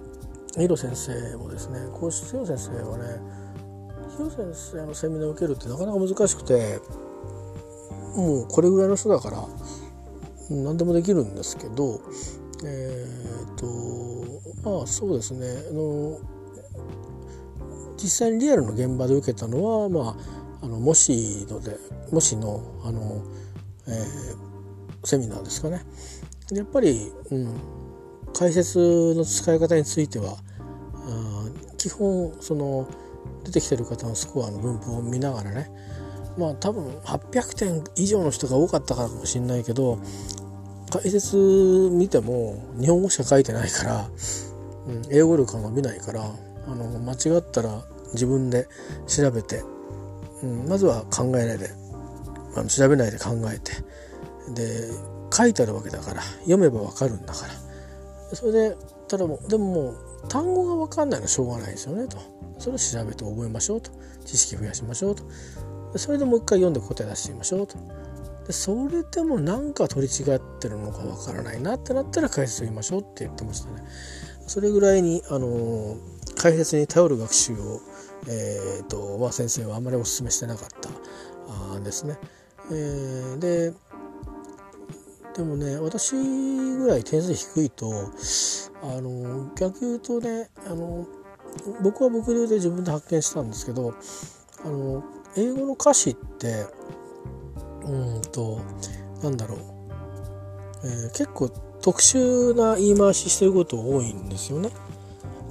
[0.56, 3.40] ー、ヒロ先生もですねコーチヒロ先生はね
[4.18, 6.80] ヒロ先生のセミナーを受けるってなかなか難しくて
[8.16, 9.46] もうこれぐらいの人だから
[10.50, 12.02] 何でもできるんですけど
[12.66, 16.20] えー、とまあそうですねあの
[17.96, 20.18] 実際にリアルの現場で受けたのは、ま
[20.62, 21.78] あ、あのもしので
[22.12, 23.24] もしのあの、
[23.88, 25.84] えー、セミナーですかね。
[26.52, 27.56] やっぱり、うん、
[28.34, 30.38] 解説の使い方については
[30.96, 31.46] あ
[31.78, 32.88] 基本その
[33.44, 35.70] 出てきてる方のスコアの分布を見ながらね
[36.38, 40.00] まあ多分800点以上の人が多かったからかもしれないけど
[40.90, 41.38] 解説
[41.92, 44.10] 見ても日本語しか書いてないから、
[44.88, 47.84] うん、英語力が伸びないからあの間違ったら
[48.14, 48.68] 自分で
[49.08, 49.64] 調べて、
[50.44, 51.70] うん、まずは考えないで
[52.56, 53.74] あの調べないで考えて
[54.54, 54.90] で
[55.32, 57.54] 書いてあるわけだから読めばわかるんだから。
[58.36, 58.78] それで
[59.08, 62.18] ただもでももう単語が分かんないのはしょうがないですよねと。
[62.58, 63.92] それを調べて覚えましょうと。
[64.26, 65.24] 知識増やしましょうと。
[65.98, 67.78] それでもう一回読んで答え出してみましょうと。
[68.50, 73.84] でそれでもなんか取り違ってるのかわからないなってなったら解説を言いましょうって言ってましたね。
[74.48, 75.98] それぐらいに、あの
[76.36, 77.80] 解説に頼る学習を、
[78.28, 80.90] えーとまあ、先生はあまりお勧めしてなかった
[81.76, 82.18] あですね。
[82.72, 83.72] えー、で
[85.36, 88.10] でもね私ぐらい点数低いと
[88.82, 91.06] あの逆言うとねあの
[91.84, 93.94] 僕は僕で自分で発見したんですけど
[94.66, 95.04] あの
[95.38, 96.66] 英語の歌詞って
[97.90, 98.60] うんと
[99.24, 99.60] なんだろう、
[100.84, 101.50] えー、結構
[101.82, 104.70] 特殊な言い回ししてること多いんですよね。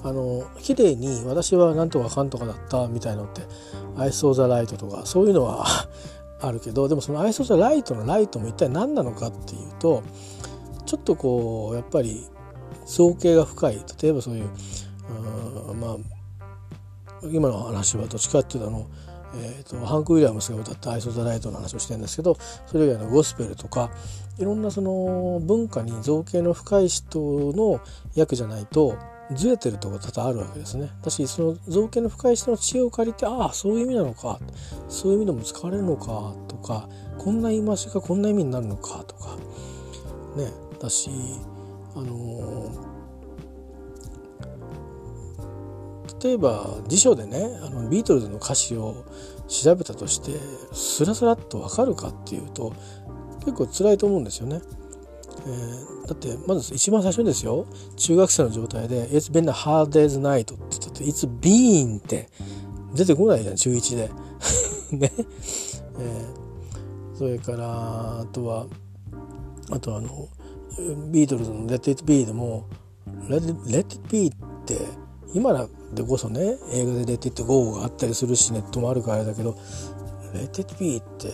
[0.04, 3.42] あの綺麗に私はなんとかかんとかだったみたいのって
[3.98, 5.66] 「I saw the light」とかそういうのは
[6.40, 10.02] あるけどでもその「I saw the light」の light も一体何なのかっていうと
[10.86, 12.24] ちょっとこうやっぱり
[12.86, 14.48] 造形が深い例えばそういう
[15.70, 15.96] うまあ
[17.24, 18.86] 今の話はどっちかっていうとあの
[19.34, 23.90] えーと、ハンク・ウィリアムスが歌った「アイソ・ザ・ライト」の話をしてるんですけどそれ以外のゴスペルとか
[24.38, 27.80] いろんなその文化に造形の深い人の
[28.14, 28.96] 役じゃないと
[29.34, 30.90] ずれてるとこ多々あるわけですね。
[31.02, 34.38] だしその造形の深い人の知恵を借りてああそういう意味なのか
[34.88, 39.36] そういう意味でも使われるのかとかこんな言い回しがこんな意味になるのかとか
[40.36, 40.50] ね
[40.80, 41.10] だし
[46.22, 49.04] 例えば辞書でねあのビートルズの歌詞を
[49.46, 50.32] 調べたとして
[50.72, 52.72] スラスラっと分かるかっていうと
[53.40, 54.60] 結構辛いと思うんですよね。
[55.46, 57.66] えー、だってまず一番最初ですよ
[57.96, 62.28] 中学生の状態で「It's been a hard day's night」って言ったって「It's been」って
[62.94, 64.10] 出てこないじゃん中1で
[64.98, 65.12] ね、
[65.98, 68.66] えー、それからあとは
[69.70, 70.28] あとあの
[71.10, 72.66] ビートルズの「Let It Be」でも
[73.28, 74.30] 「Let It, Let It Be」っ
[74.64, 79.56] て今でこそね映画で「Let It Go」があったりするしネットもあるからあれだけど
[80.34, 81.32] 「Let It Be」って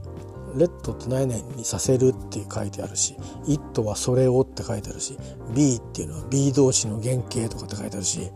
[0.56, 3.16] 「レッドって何々にさせるって書いてあるし
[3.46, 5.16] 「イットはそれをって書いてあるし
[5.54, 8.30] 「B」っていうのは B 動詞の原型とかって書いてあるし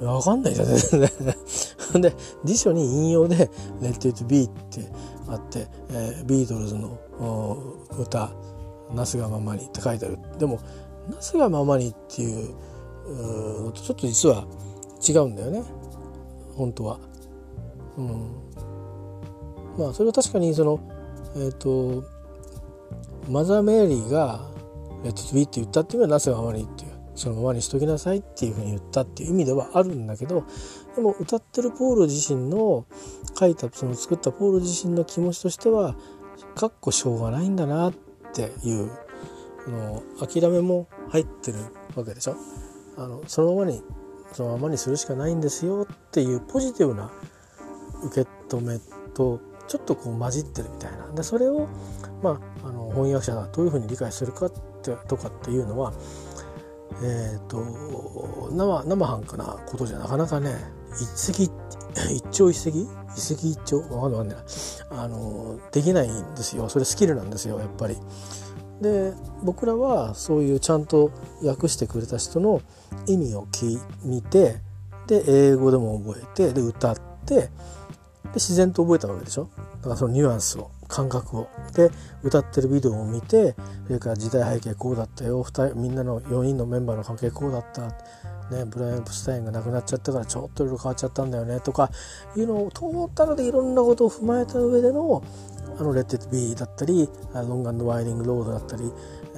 [0.00, 0.68] わかんないじゃん。
[0.68, 1.00] 全
[1.92, 4.90] 然で辞書に引用で「Let It Be」って
[5.28, 6.98] あって、えー、ビートルズの
[7.98, 8.30] 歌
[8.94, 10.18] 「なすがままに」って書いてある。
[10.38, 10.60] でも
[11.08, 12.54] 「なすがままに」っていう
[13.06, 14.46] うんちょっと実は
[15.06, 15.62] 違うんだよね。
[16.56, 16.98] 本当は。
[17.96, 18.30] うん、
[19.78, 20.80] まあそれは確かにその
[21.34, 22.04] えっ、ー、と
[23.28, 24.40] Mother Mary が
[25.02, 30.44] 「レッド・トゥ・ビー」って言ったっていうのはなすがままにっていうそのままにしときなさいっていうふうに言ったっていう意味ではあるんだけど
[30.94, 32.86] でも歌ってるポール自身の
[33.38, 35.96] 書いたその作ったポール自身の気持ちとしては
[36.54, 37.94] かっこしょうがないんだなっ
[38.34, 38.90] ていう
[39.66, 41.58] の諦めも入ってる
[41.94, 42.36] わけでしょ。
[42.96, 43.82] あのそのままに
[44.32, 47.10] そのままにするしかないんですよっていうポジティブな
[48.04, 48.78] 受け止め
[49.14, 51.12] とちょっとこう混じってるみたいな。
[51.12, 51.68] でそれを、
[52.22, 54.50] まあ、あの翻訳者がどういうふうに理解するかっ
[54.82, 55.92] てとかっていうのは
[57.02, 60.54] えっ、ー、と生生半可なことじゃなかなかね
[60.94, 61.50] 一石
[62.12, 62.70] 一鳥一石
[63.16, 63.82] 一石一鳥？
[63.94, 64.38] わかんないわかんない。
[64.90, 66.68] あのできないんですよ。
[66.68, 67.96] それスキルなんですよやっぱり。
[68.80, 69.12] で
[69.42, 71.10] 僕らはそういうちゃんと
[71.42, 72.60] 訳してくれた人の
[73.06, 74.56] 意味を聞見て
[75.06, 77.50] で英語でも覚えてで歌ってで
[78.34, 79.48] 自然と覚えたわけでしょ？
[79.76, 81.48] だからそのニュアンスを感覚を。
[81.74, 81.90] で
[82.22, 83.54] 歌ってるビデオを見て
[83.86, 87.82] それから時代背景こうだったよ人みんなの4人のメンバーの関係こうだった、
[88.54, 91.90] ね、ブライアン・エプスタインが亡くなっちゃったからちょっといろいろ変わっちゃったんだよねとか
[92.36, 95.22] いうのをトータルでいろんなことを踏まえた上での
[95.78, 98.92] あの「Let It Be」だったり「ロングワイニング・ロード」だったり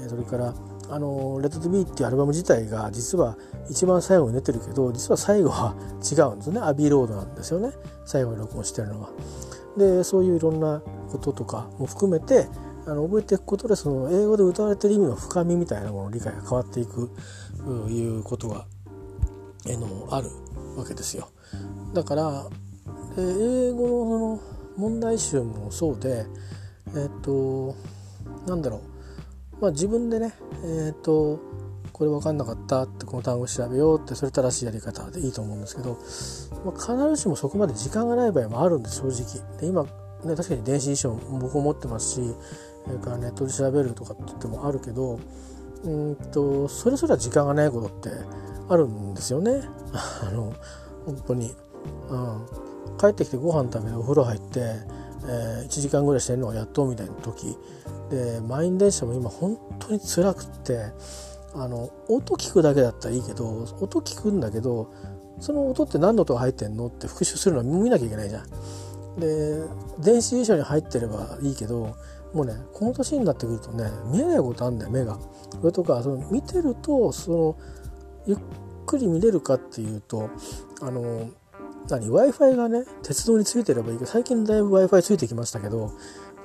[0.08, 0.54] それから
[0.90, 3.36] あの「Let It Be」っていうアルバム自体が実は
[3.68, 7.72] 一番最後に出てるけど実は最後は違うんですね Abbey Road なんですよね
[8.04, 9.10] 最後に録音してるのは。
[9.76, 12.48] でそういういろんなこととかも含めて
[12.86, 17.10] あの覚えていくことでその英語で歌われてる意味の深みみたいなものの理解が変わっていく
[17.88, 18.64] いうことが、
[19.66, 20.30] えのある
[20.76, 21.28] わけですよ。
[21.92, 22.46] だから
[23.18, 24.40] 英語のその
[24.78, 26.24] 問題集もそうで
[26.94, 27.74] えっ、と
[28.46, 28.80] なんだろ
[29.58, 29.60] う。
[29.60, 30.32] まあ自分でね
[30.64, 31.40] えっ、と
[31.92, 35.98] これ分かんなかったってこの単語調べようってそれ正しいやり方でいいと思うんですけど、
[36.64, 39.58] まあ、必ずしもそこまで時間がない場合もあるんです正直。
[39.58, 42.34] で今ね確かに電子辞書も僕も持ってますし
[42.86, 45.18] それからネットで調べるとかって言ってもあるけど
[45.84, 48.10] うんとそれぞれ時間がないことって
[48.68, 49.62] あるんですよね。
[50.22, 50.52] あの
[51.04, 51.54] 本当に、
[52.10, 52.46] うん、
[52.98, 57.56] 帰ってきてご飯食べてお風呂入って、えー、1時間ぐらいしてるのがやっとみたいな時
[58.10, 60.92] で満員電車も今本当に辛くって
[61.54, 64.92] あの音聞くだけだったらいいけど音聞くんだけど
[65.40, 68.46] その音って何の音が入ってんのって復習するのは見なきゃいけないじゃん。
[69.18, 69.62] で
[69.98, 71.96] 電子辞書に入ってればいいけど
[72.32, 75.18] もうねこの年になってくるとね見えないことあんだよ目が。
[75.60, 77.56] それとかその見てるとその
[78.26, 78.38] ゆっ
[78.86, 80.30] くり見れるかっていうと
[80.80, 81.30] あの
[81.88, 85.92] 何 w i f i がね鉄道についてればいいけど最近だいぶ w i f i ついてきましたけど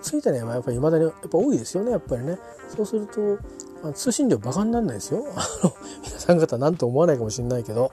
[0.02, 2.38] ついてない w i f i いまだにやっぱ多いですよねやっぱりね。
[2.76, 3.40] そうすると
[3.84, 5.26] あ通信料バカになんないですよ。
[5.36, 5.74] あの
[6.04, 7.92] 皆さん方何と思わないかもしれないけど、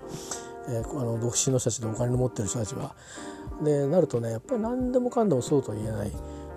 [0.68, 2.94] えー、あの独身の人たちでお金の持ってる人たちは。
[3.62, 6.12] でなるとねやっぱり何でもかんでもそうとは言えない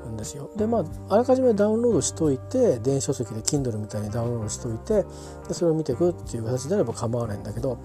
[0.10, 0.50] んですよ。
[0.56, 5.06] でまああらかじめダウンロードしといて電子書籍で Kindle みたいにダウンロードしといて
[5.48, 7.78] でそれを見ていくっていう形であれば構わないんだけど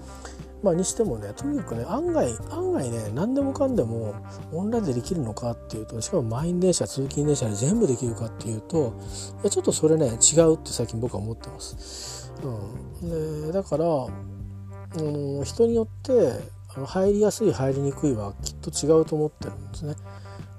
[0.61, 4.15] まあ、にしてもねとにかくね案外案外ね何でもかんでも
[4.51, 8.93] オンラインでできるのかっていうとしかも満員電車通勤電車で全部できるかっていうと
[9.49, 12.33] ちょっとそれね違うって最近僕は思ってます。
[12.43, 16.31] うん、でだから、うん、人によって
[16.85, 19.95] 入りやすい入りにくいはきっと違うと思ってるんですね。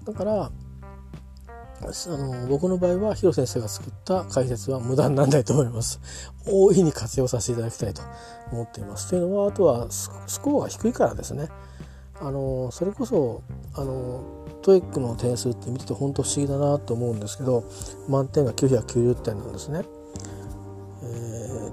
[0.05, 0.51] だから
[1.82, 6.00] あの僕の場合は広先生が作った解説は無駄にならないと思います。
[6.46, 8.02] 大いに活用させていただきたいと
[8.52, 9.08] 思っています。
[9.08, 10.10] というのはあとはス
[10.42, 11.48] コアが低いからですね。
[12.20, 13.42] あのそれこそ
[13.74, 14.20] あの
[14.61, 17.64] TOEICの点数って見てて本当不思議だなと思うんですけど
[18.08, 19.84] 満点が990点なんですね。
[21.02, 21.06] え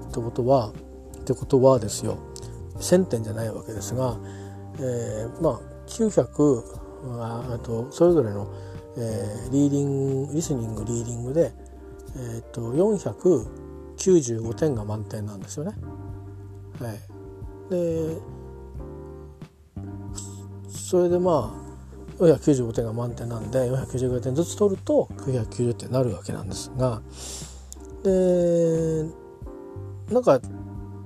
[0.00, 0.72] ー、ってことは
[1.18, 2.16] ってことはですよ
[2.78, 4.16] 1,000点じゃないわけですが、
[4.80, 6.62] えー、まあ900
[7.20, 8.48] あとそれぞれの
[9.00, 11.52] えー、リーディングリスニングリーディングで、
[12.16, 15.72] えーと、495点が満点なんですよね。
[16.80, 16.98] はい、
[17.70, 18.16] で
[20.68, 21.54] それでま
[22.18, 27.00] あ495点が満点なんで495点ずつ取ると990点になるわけなんですが
[28.02, 29.04] で
[30.12, 30.40] なんか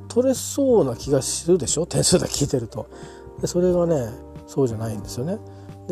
[0.09, 1.87] 取れそうな気がするでしょ？
[1.87, 2.87] 点数だけ聞いてると。
[3.41, 4.09] でそれがね
[4.47, 5.39] そうじゃないんですよね。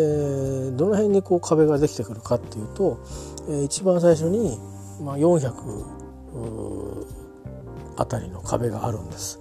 [0.00, 2.98] でどの辺にこう壁ができてくるかっていうと、
[3.48, 4.58] え、一番最初に、
[5.02, 7.06] まあ、400
[7.96, 9.40] あたりの壁があるんです。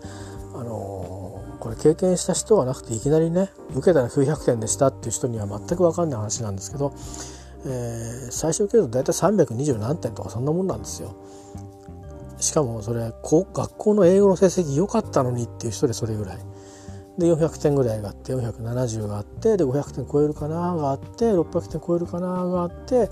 [0.54, 6.94] あのー、これ経験した人はなくていきなりね受けたら900点でしたっていう人には全く分かんない話なんですけど、
[7.66, 11.16] えー、最初受けると大体320何点とかそんなもんなんですよ。
[12.40, 16.38] しかもそれ学校の英語の成績良かったのにっていう人でそれぐらい。
[17.20, 23.10] で400点ぐらいがあって470があってで500点超えるかながあって600点超えるかながあって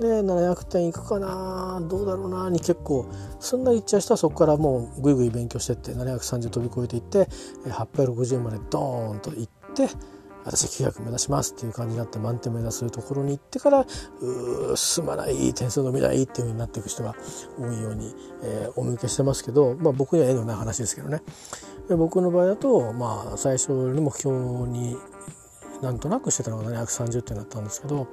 [0.00, 3.06] で700点いくかなどうだろうなに結構
[3.38, 7.28] すんなりいっちゃう人はそこからもうぐいぐい勉強してって730飛び越えていって
[7.70, 9.88] 860までドーンといって
[10.44, 17.14] 私900目指しますっていう感じになって満点目指すところに行ってからう進まない点数伸びないっていうふうになっていく人が
[17.58, 21.22] 多いように、えー、お見受けしてますけど、まあ、僕には縁のない話ですけどね。
[21.88, 24.34] で僕の場合だと、まあ、最初に目標
[24.68, 24.96] に
[25.82, 28.06] なんとなくしてたのが730点だったんですけど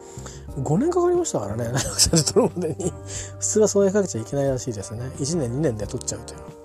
[0.58, 2.92] 5年かかりましたからね730取るまでに。
[3.40, 5.04] 普通はそれかけちゃいけないらしいですね。
[5.18, 6.62] 1年2年で取っちゃうという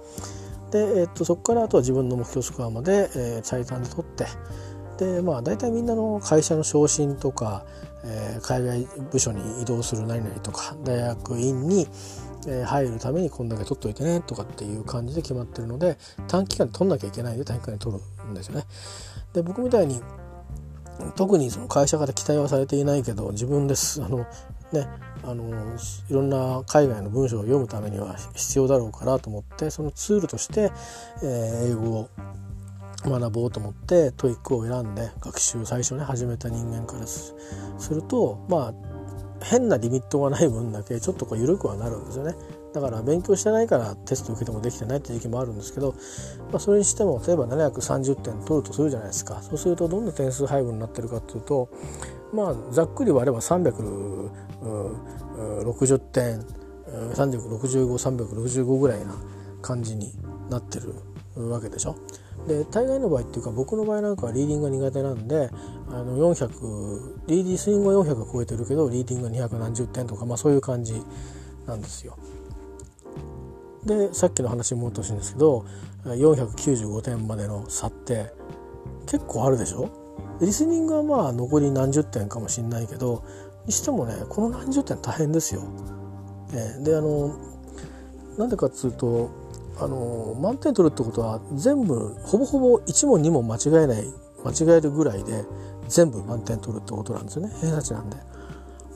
[0.70, 4.26] で、えー、っとそこからあとは自分の目標スコアまで、えー、最短で取って
[4.98, 7.64] でまあ大体みんなの会社の昇進とか、
[8.04, 11.86] えー、海外部署に移動する何々とか大学院に、
[12.64, 18.64] 入るためにこんだけ取っといてねとかっていう感じで決まってるので短期間で取んなきゃいけないで短期間で取るんですよね。
[19.32, 20.00] で僕みたいに
[21.16, 24.18] 特にその会社から期待はされていないけど自分ですあの
[24.72, 24.86] ね
[25.22, 25.44] あの
[26.08, 30.70] いろんな海外の文章を読むためには必要だろうかなと思ってそのツールとして、
[31.22, 32.10] えー、英語を
[33.04, 37.34] 学ぼうと思って TOEICを選んで学習を最初ね始めた人間からす
[37.90, 38.74] るとまあ
[39.44, 42.34] 変なリミットがない分だけちょっとこう緩くはなるんですよね
[42.72, 45.94] だから勉強してないからテスト受けてもできてないって時期もあるんですけど、
[46.50, 51.70] まあ、それにしても例えば730点取るとするじゃないですかそうするとどんな点数配分になってるかっていうと
[52.32, 56.44] まあざっくり割れば360点
[57.14, 59.14] 365365ぐらいな
[59.62, 60.12] 感じに
[60.50, 60.94] なってる
[61.36, 61.94] わけでしょ。
[62.46, 65.50] で大概の場合っていうか僕の場合なんかはリーディングが苦手なんで
[65.88, 71.02] あの400リーディスイングは400超えてるけどリーディングが200何十点とか、まあ、そういう感じ
[71.66, 72.16] なんですよ。
[73.84, 75.64] でさっきの話に戻ってほしいんですけど
[76.04, 78.32] 495点までの差って
[79.06, 79.90] 結構あるでしょ？
[80.40, 83.24] リスニングはまあ残り何十点かもしんないけど
[83.64, 85.62] にしてもねこの何十点大変ですよ。
[86.52, 87.36] えであの
[88.38, 89.30] なんでかっつうと
[89.78, 94.06] あの満点取るってことは全部ほぼほぼ1問2問間違えない
[94.44, 95.44] 間違えるぐらいで
[95.88, 97.54] 全部満点取るってことなんですよね。
[97.60, 98.16] 偏差値なんで。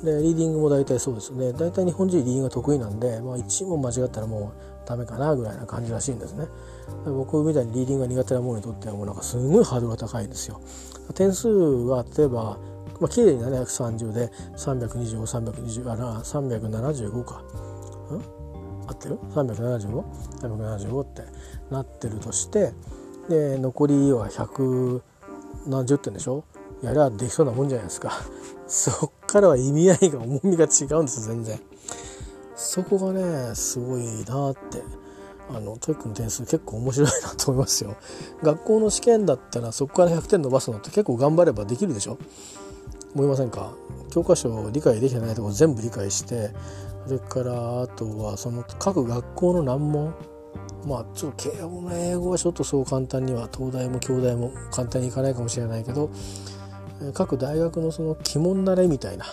[0.03, 1.53] でリーディングも大体そうですね。
[1.53, 4.53] 大体日本人リーディングが得意なんで、まあ、1問間違ったらも
[4.85, 6.47] うダメかなぐらいな感じらしいんですね。
[7.05, 10.61] 僕みたいにリーディングが苦手な者にとってはもうなんかすごいハードルが高いんですよ。
[11.14, 12.59] 点数は例えば
[12.99, 17.43] まあ綺麗に730で325320あら375か。
[18.14, 18.39] ん？
[18.91, 21.22] 合ってる ?375?375 って
[21.70, 22.72] なってるとして
[23.28, 25.01] で残りは100
[25.99, 26.45] 点でしょ？
[26.82, 28.12] やりゃできそうなもんじゃないですか。
[28.66, 31.61] そっからは意味合いが重みが違うんです全然。
[32.57, 34.82] そこがねすごいなって。
[35.53, 37.97] あの TOEICの点数結構面白いなと思いますよ。
[38.41, 42.18] 学校の試験だったらそこから100点伸ばすのって結構頑張ればできるでしょ？
[43.16, 43.72] 思いませんか？
[44.11, 46.51] 教科書を理解できてないとこ全部理解して
[47.07, 50.14] それからあとはその各学校の難問。
[50.86, 56.11] まあちょっと慶応の英語はちょっとそう簡単には東大も京大も簡単にいかないかもしれないけど
[57.12, 59.26] 各大学のその鬼門慣れみたいな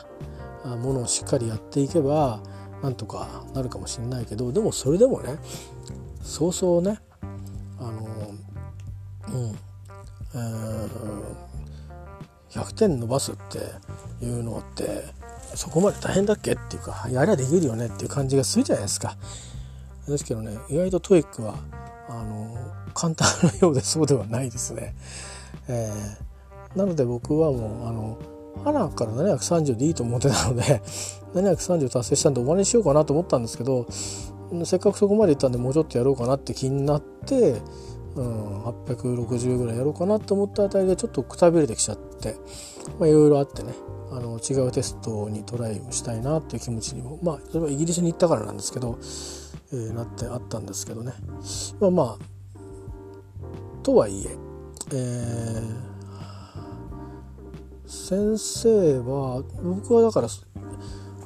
[0.76, 2.42] ものをしっかりやっていけば
[2.84, 5.38] なんとかなるかもしれないけどでもそれでもね
[6.22, 7.00] そうそうね
[7.80, 8.08] あの
[9.30, 9.56] うん
[10.34, 11.48] えー
[12.50, 15.04] 100点伸ばすっていうのって
[15.56, 16.54] そこまで大変だっけ？
[16.54, 19.18] っていうかやりゃできるよねっていう感じがするじゃないですか。
[20.08, 21.56] ですけどね意外と TOEIC は
[22.10, 22.56] あの
[22.94, 24.96] 簡単なようでそうではないですね。
[25.68, 28.18] えー、なので僕はもうあの
[28.64, 30.82] 花から730でいいと思ってたので
[31.36, 33.86] 730達成したんで終わりにしようかなと思ったんですけど
[34.66, 37.62] せっかくそこまでいったんでもうちょっとやろうかなって気になって
[38.18, 42.36] うん、860ぐらいやろうかなと思ったあたりでちょっとくたびれてきちゃって
[43.00, 43.74] まあいろいろあってね
[44.12, 48.98] あの違うテストにトライしたいなっていう気持ちにもまあそれはイギリスに行ったからなんですけど
[49.74, 51.12] えー、なってあったんですけどね。
[51.80, 52.20] まあまあ
[53.84, 54.38] とはいえ
[54.94, 60.30] えー、先生は僕はだから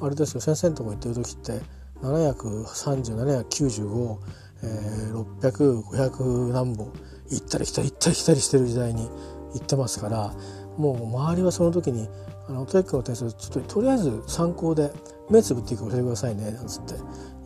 [0.01, 1.61] あれですよ先生のとこ行ってる時って
[2.01, 4.17] 730795、
[4.63, 6.91] えー、600500何本
[7.29, 9.09] 行ったり来たり行ったり来たりしてる時代に
[9.53, 10.33] 行ってますから
[10.77, 12.07] もう周りはその時に
[12.47, 14.91] あの TOEIC の点数ちょっととりあえず参考で
[15.29, 16.95] 目つぶっていく教えてくださいねなんつって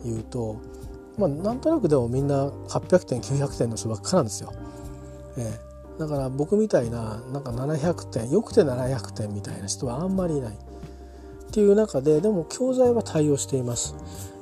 [0.04, 0.60] 言うと
[1.18, 4.52] まあなんとなくでもみんな800点900点の人ばっかなんですよ。
[5.38, 13.94] えー、だから僕みたいななんか700点よくて700点みたいな人はあんまりいないっていう中ででも教材は対応しています。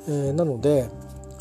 [0.09, 0.89] えー、なので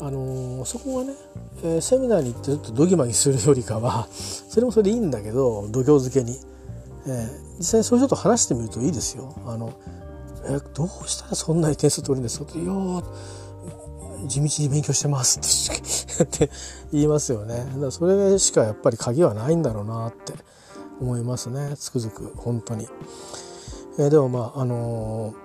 [0.04, 1.14] あのー、そこがね、
[1.62, 6.38] えー、セミナーに行ってちょっとドギマギするよりかは それもそれでいいんだけど度胸付けに、
[7.06, 9.32] えー、実際にそういう人と話してみるといいですよ。
[9.46, 9.72] あの
[10.46, 13.02] えどうしたらそんなに点数取るんですかって「いや
[14.28, 15.40] 地道に勉強してます」
[16.22, 16.50] って
[16.92, 17.66] 言いますよね。
[17.72, 20.34] だからそれしかやっぱり鍵はないんだろうなって
[21.00, 22.86] 思いますねつくづく本当に。
[23.98, 25.43] えー、でもまああのー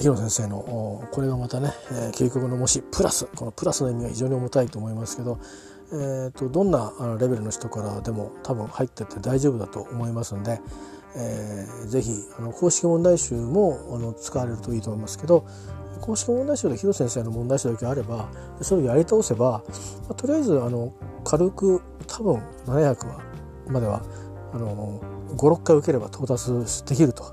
[0.00, 5.38] 広先生のこれがまたね、えー、究極の模試プラスこのプラスの意味が非常に重たいと思いますけど、
[5.92, 10.60] えーと、どんなレベルの人からでも多分入ってって大丈夫だと思いますんで、
[11.16, 15.46] えー、ぜひあの公式問題集もあの使われるといいと思いますけど
[16.00, 18.30] 公式問題集で広先生の問題集だけあれば
[18.62, 19.62] それをやり倒せば、
[20.08, 20.94] まあ、とりあえずあの
[21.24, 22.36] 軽く多分
[22.66, 23.20] 700は
[23.68, 24.02] までは
[25.36, 26.50] 56回受ければ到達
[26.86, 27.32] できると。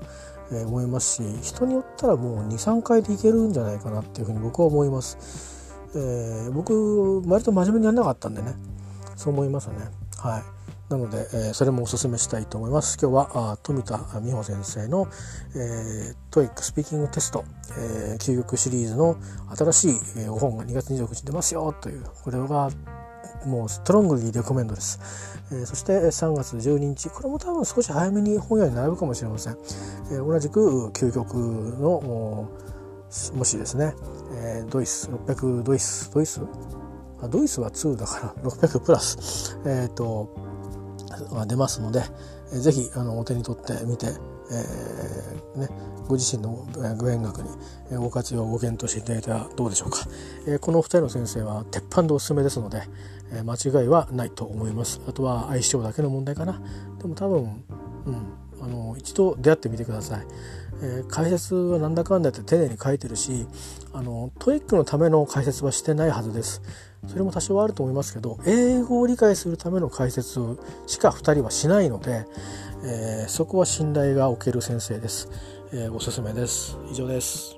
[0.52, 5.18] え思いますし人によったらもう23回でいけるんじゃないかなっていうふうに僕は思います。
[5.94, 8.54] えー、僕割と真面目にやんなかったんでね
[9.16, 9.74] そう思いますね。
[10.18, 12.96] はいなので、えー、それもお勧めしたいと思います。
[13.00, 15.06] 今日はあ冨田三穂先生の、
[15.54, 17.44] えー、 TOEIC スピーキングテスト、
[17.76, 19.16] えー、究極シリーズの
[19.54, 22.70] 新しい、えー、お本が2月26日に出ますよというこれが
[23.46, 25.00] もう strongly recommend です、
[25.52, 29.56] えー、そして3月12日これも多分少し早めに本屋に並ぶかもしれません、
[30.12, 32.48] えー、同じく究極の
[33.34, 33.94] もしですね、
[34.34, 36.42] えー、ドイス600ドイスドイス
[37.22, 38.50] あドイスは2だから。
[38.50, 39.58] 600プラス。
[39.64, 40.28] えっ、ー、と
[41.46, 42.02] 出ますので、
[42.52, 45.68] えー、ぜひあのお手に取ってみて、えーね、
[46.06, 46.64] ご自身の
[46.96, 47.48] 具演学に
[47.96, 49.98] ご活用ご検討していただいてはどうでしょうか、
[50.46, 52.82] えー、このお二人の先生は鉄板でおすすめですので、
[53.32, 55.00] え間違いはないと思います。
[55.06, 56.60] あとは相性だけの問題かな。
[57.00, 57.64] でも多分、
[58.06, 60.26] うん、あの一度出会ってみてください、
[60.82, 63.46] えー、解説はなんだかんだって丁寧に書いてるし
[63.92, 66.62] あの TOEIC のための解説はしてないはずです。
[67.06, 70.40] それも多少はあると思いますけど英語を理解するための解説
[70.88, 72.26] しか2人はしないので、
[72.82, 75.30] えー、そこは信頼がおける先生です、
[75.72, 76.76] えー、おすすめです。
[76.90, 77.56] 以上です。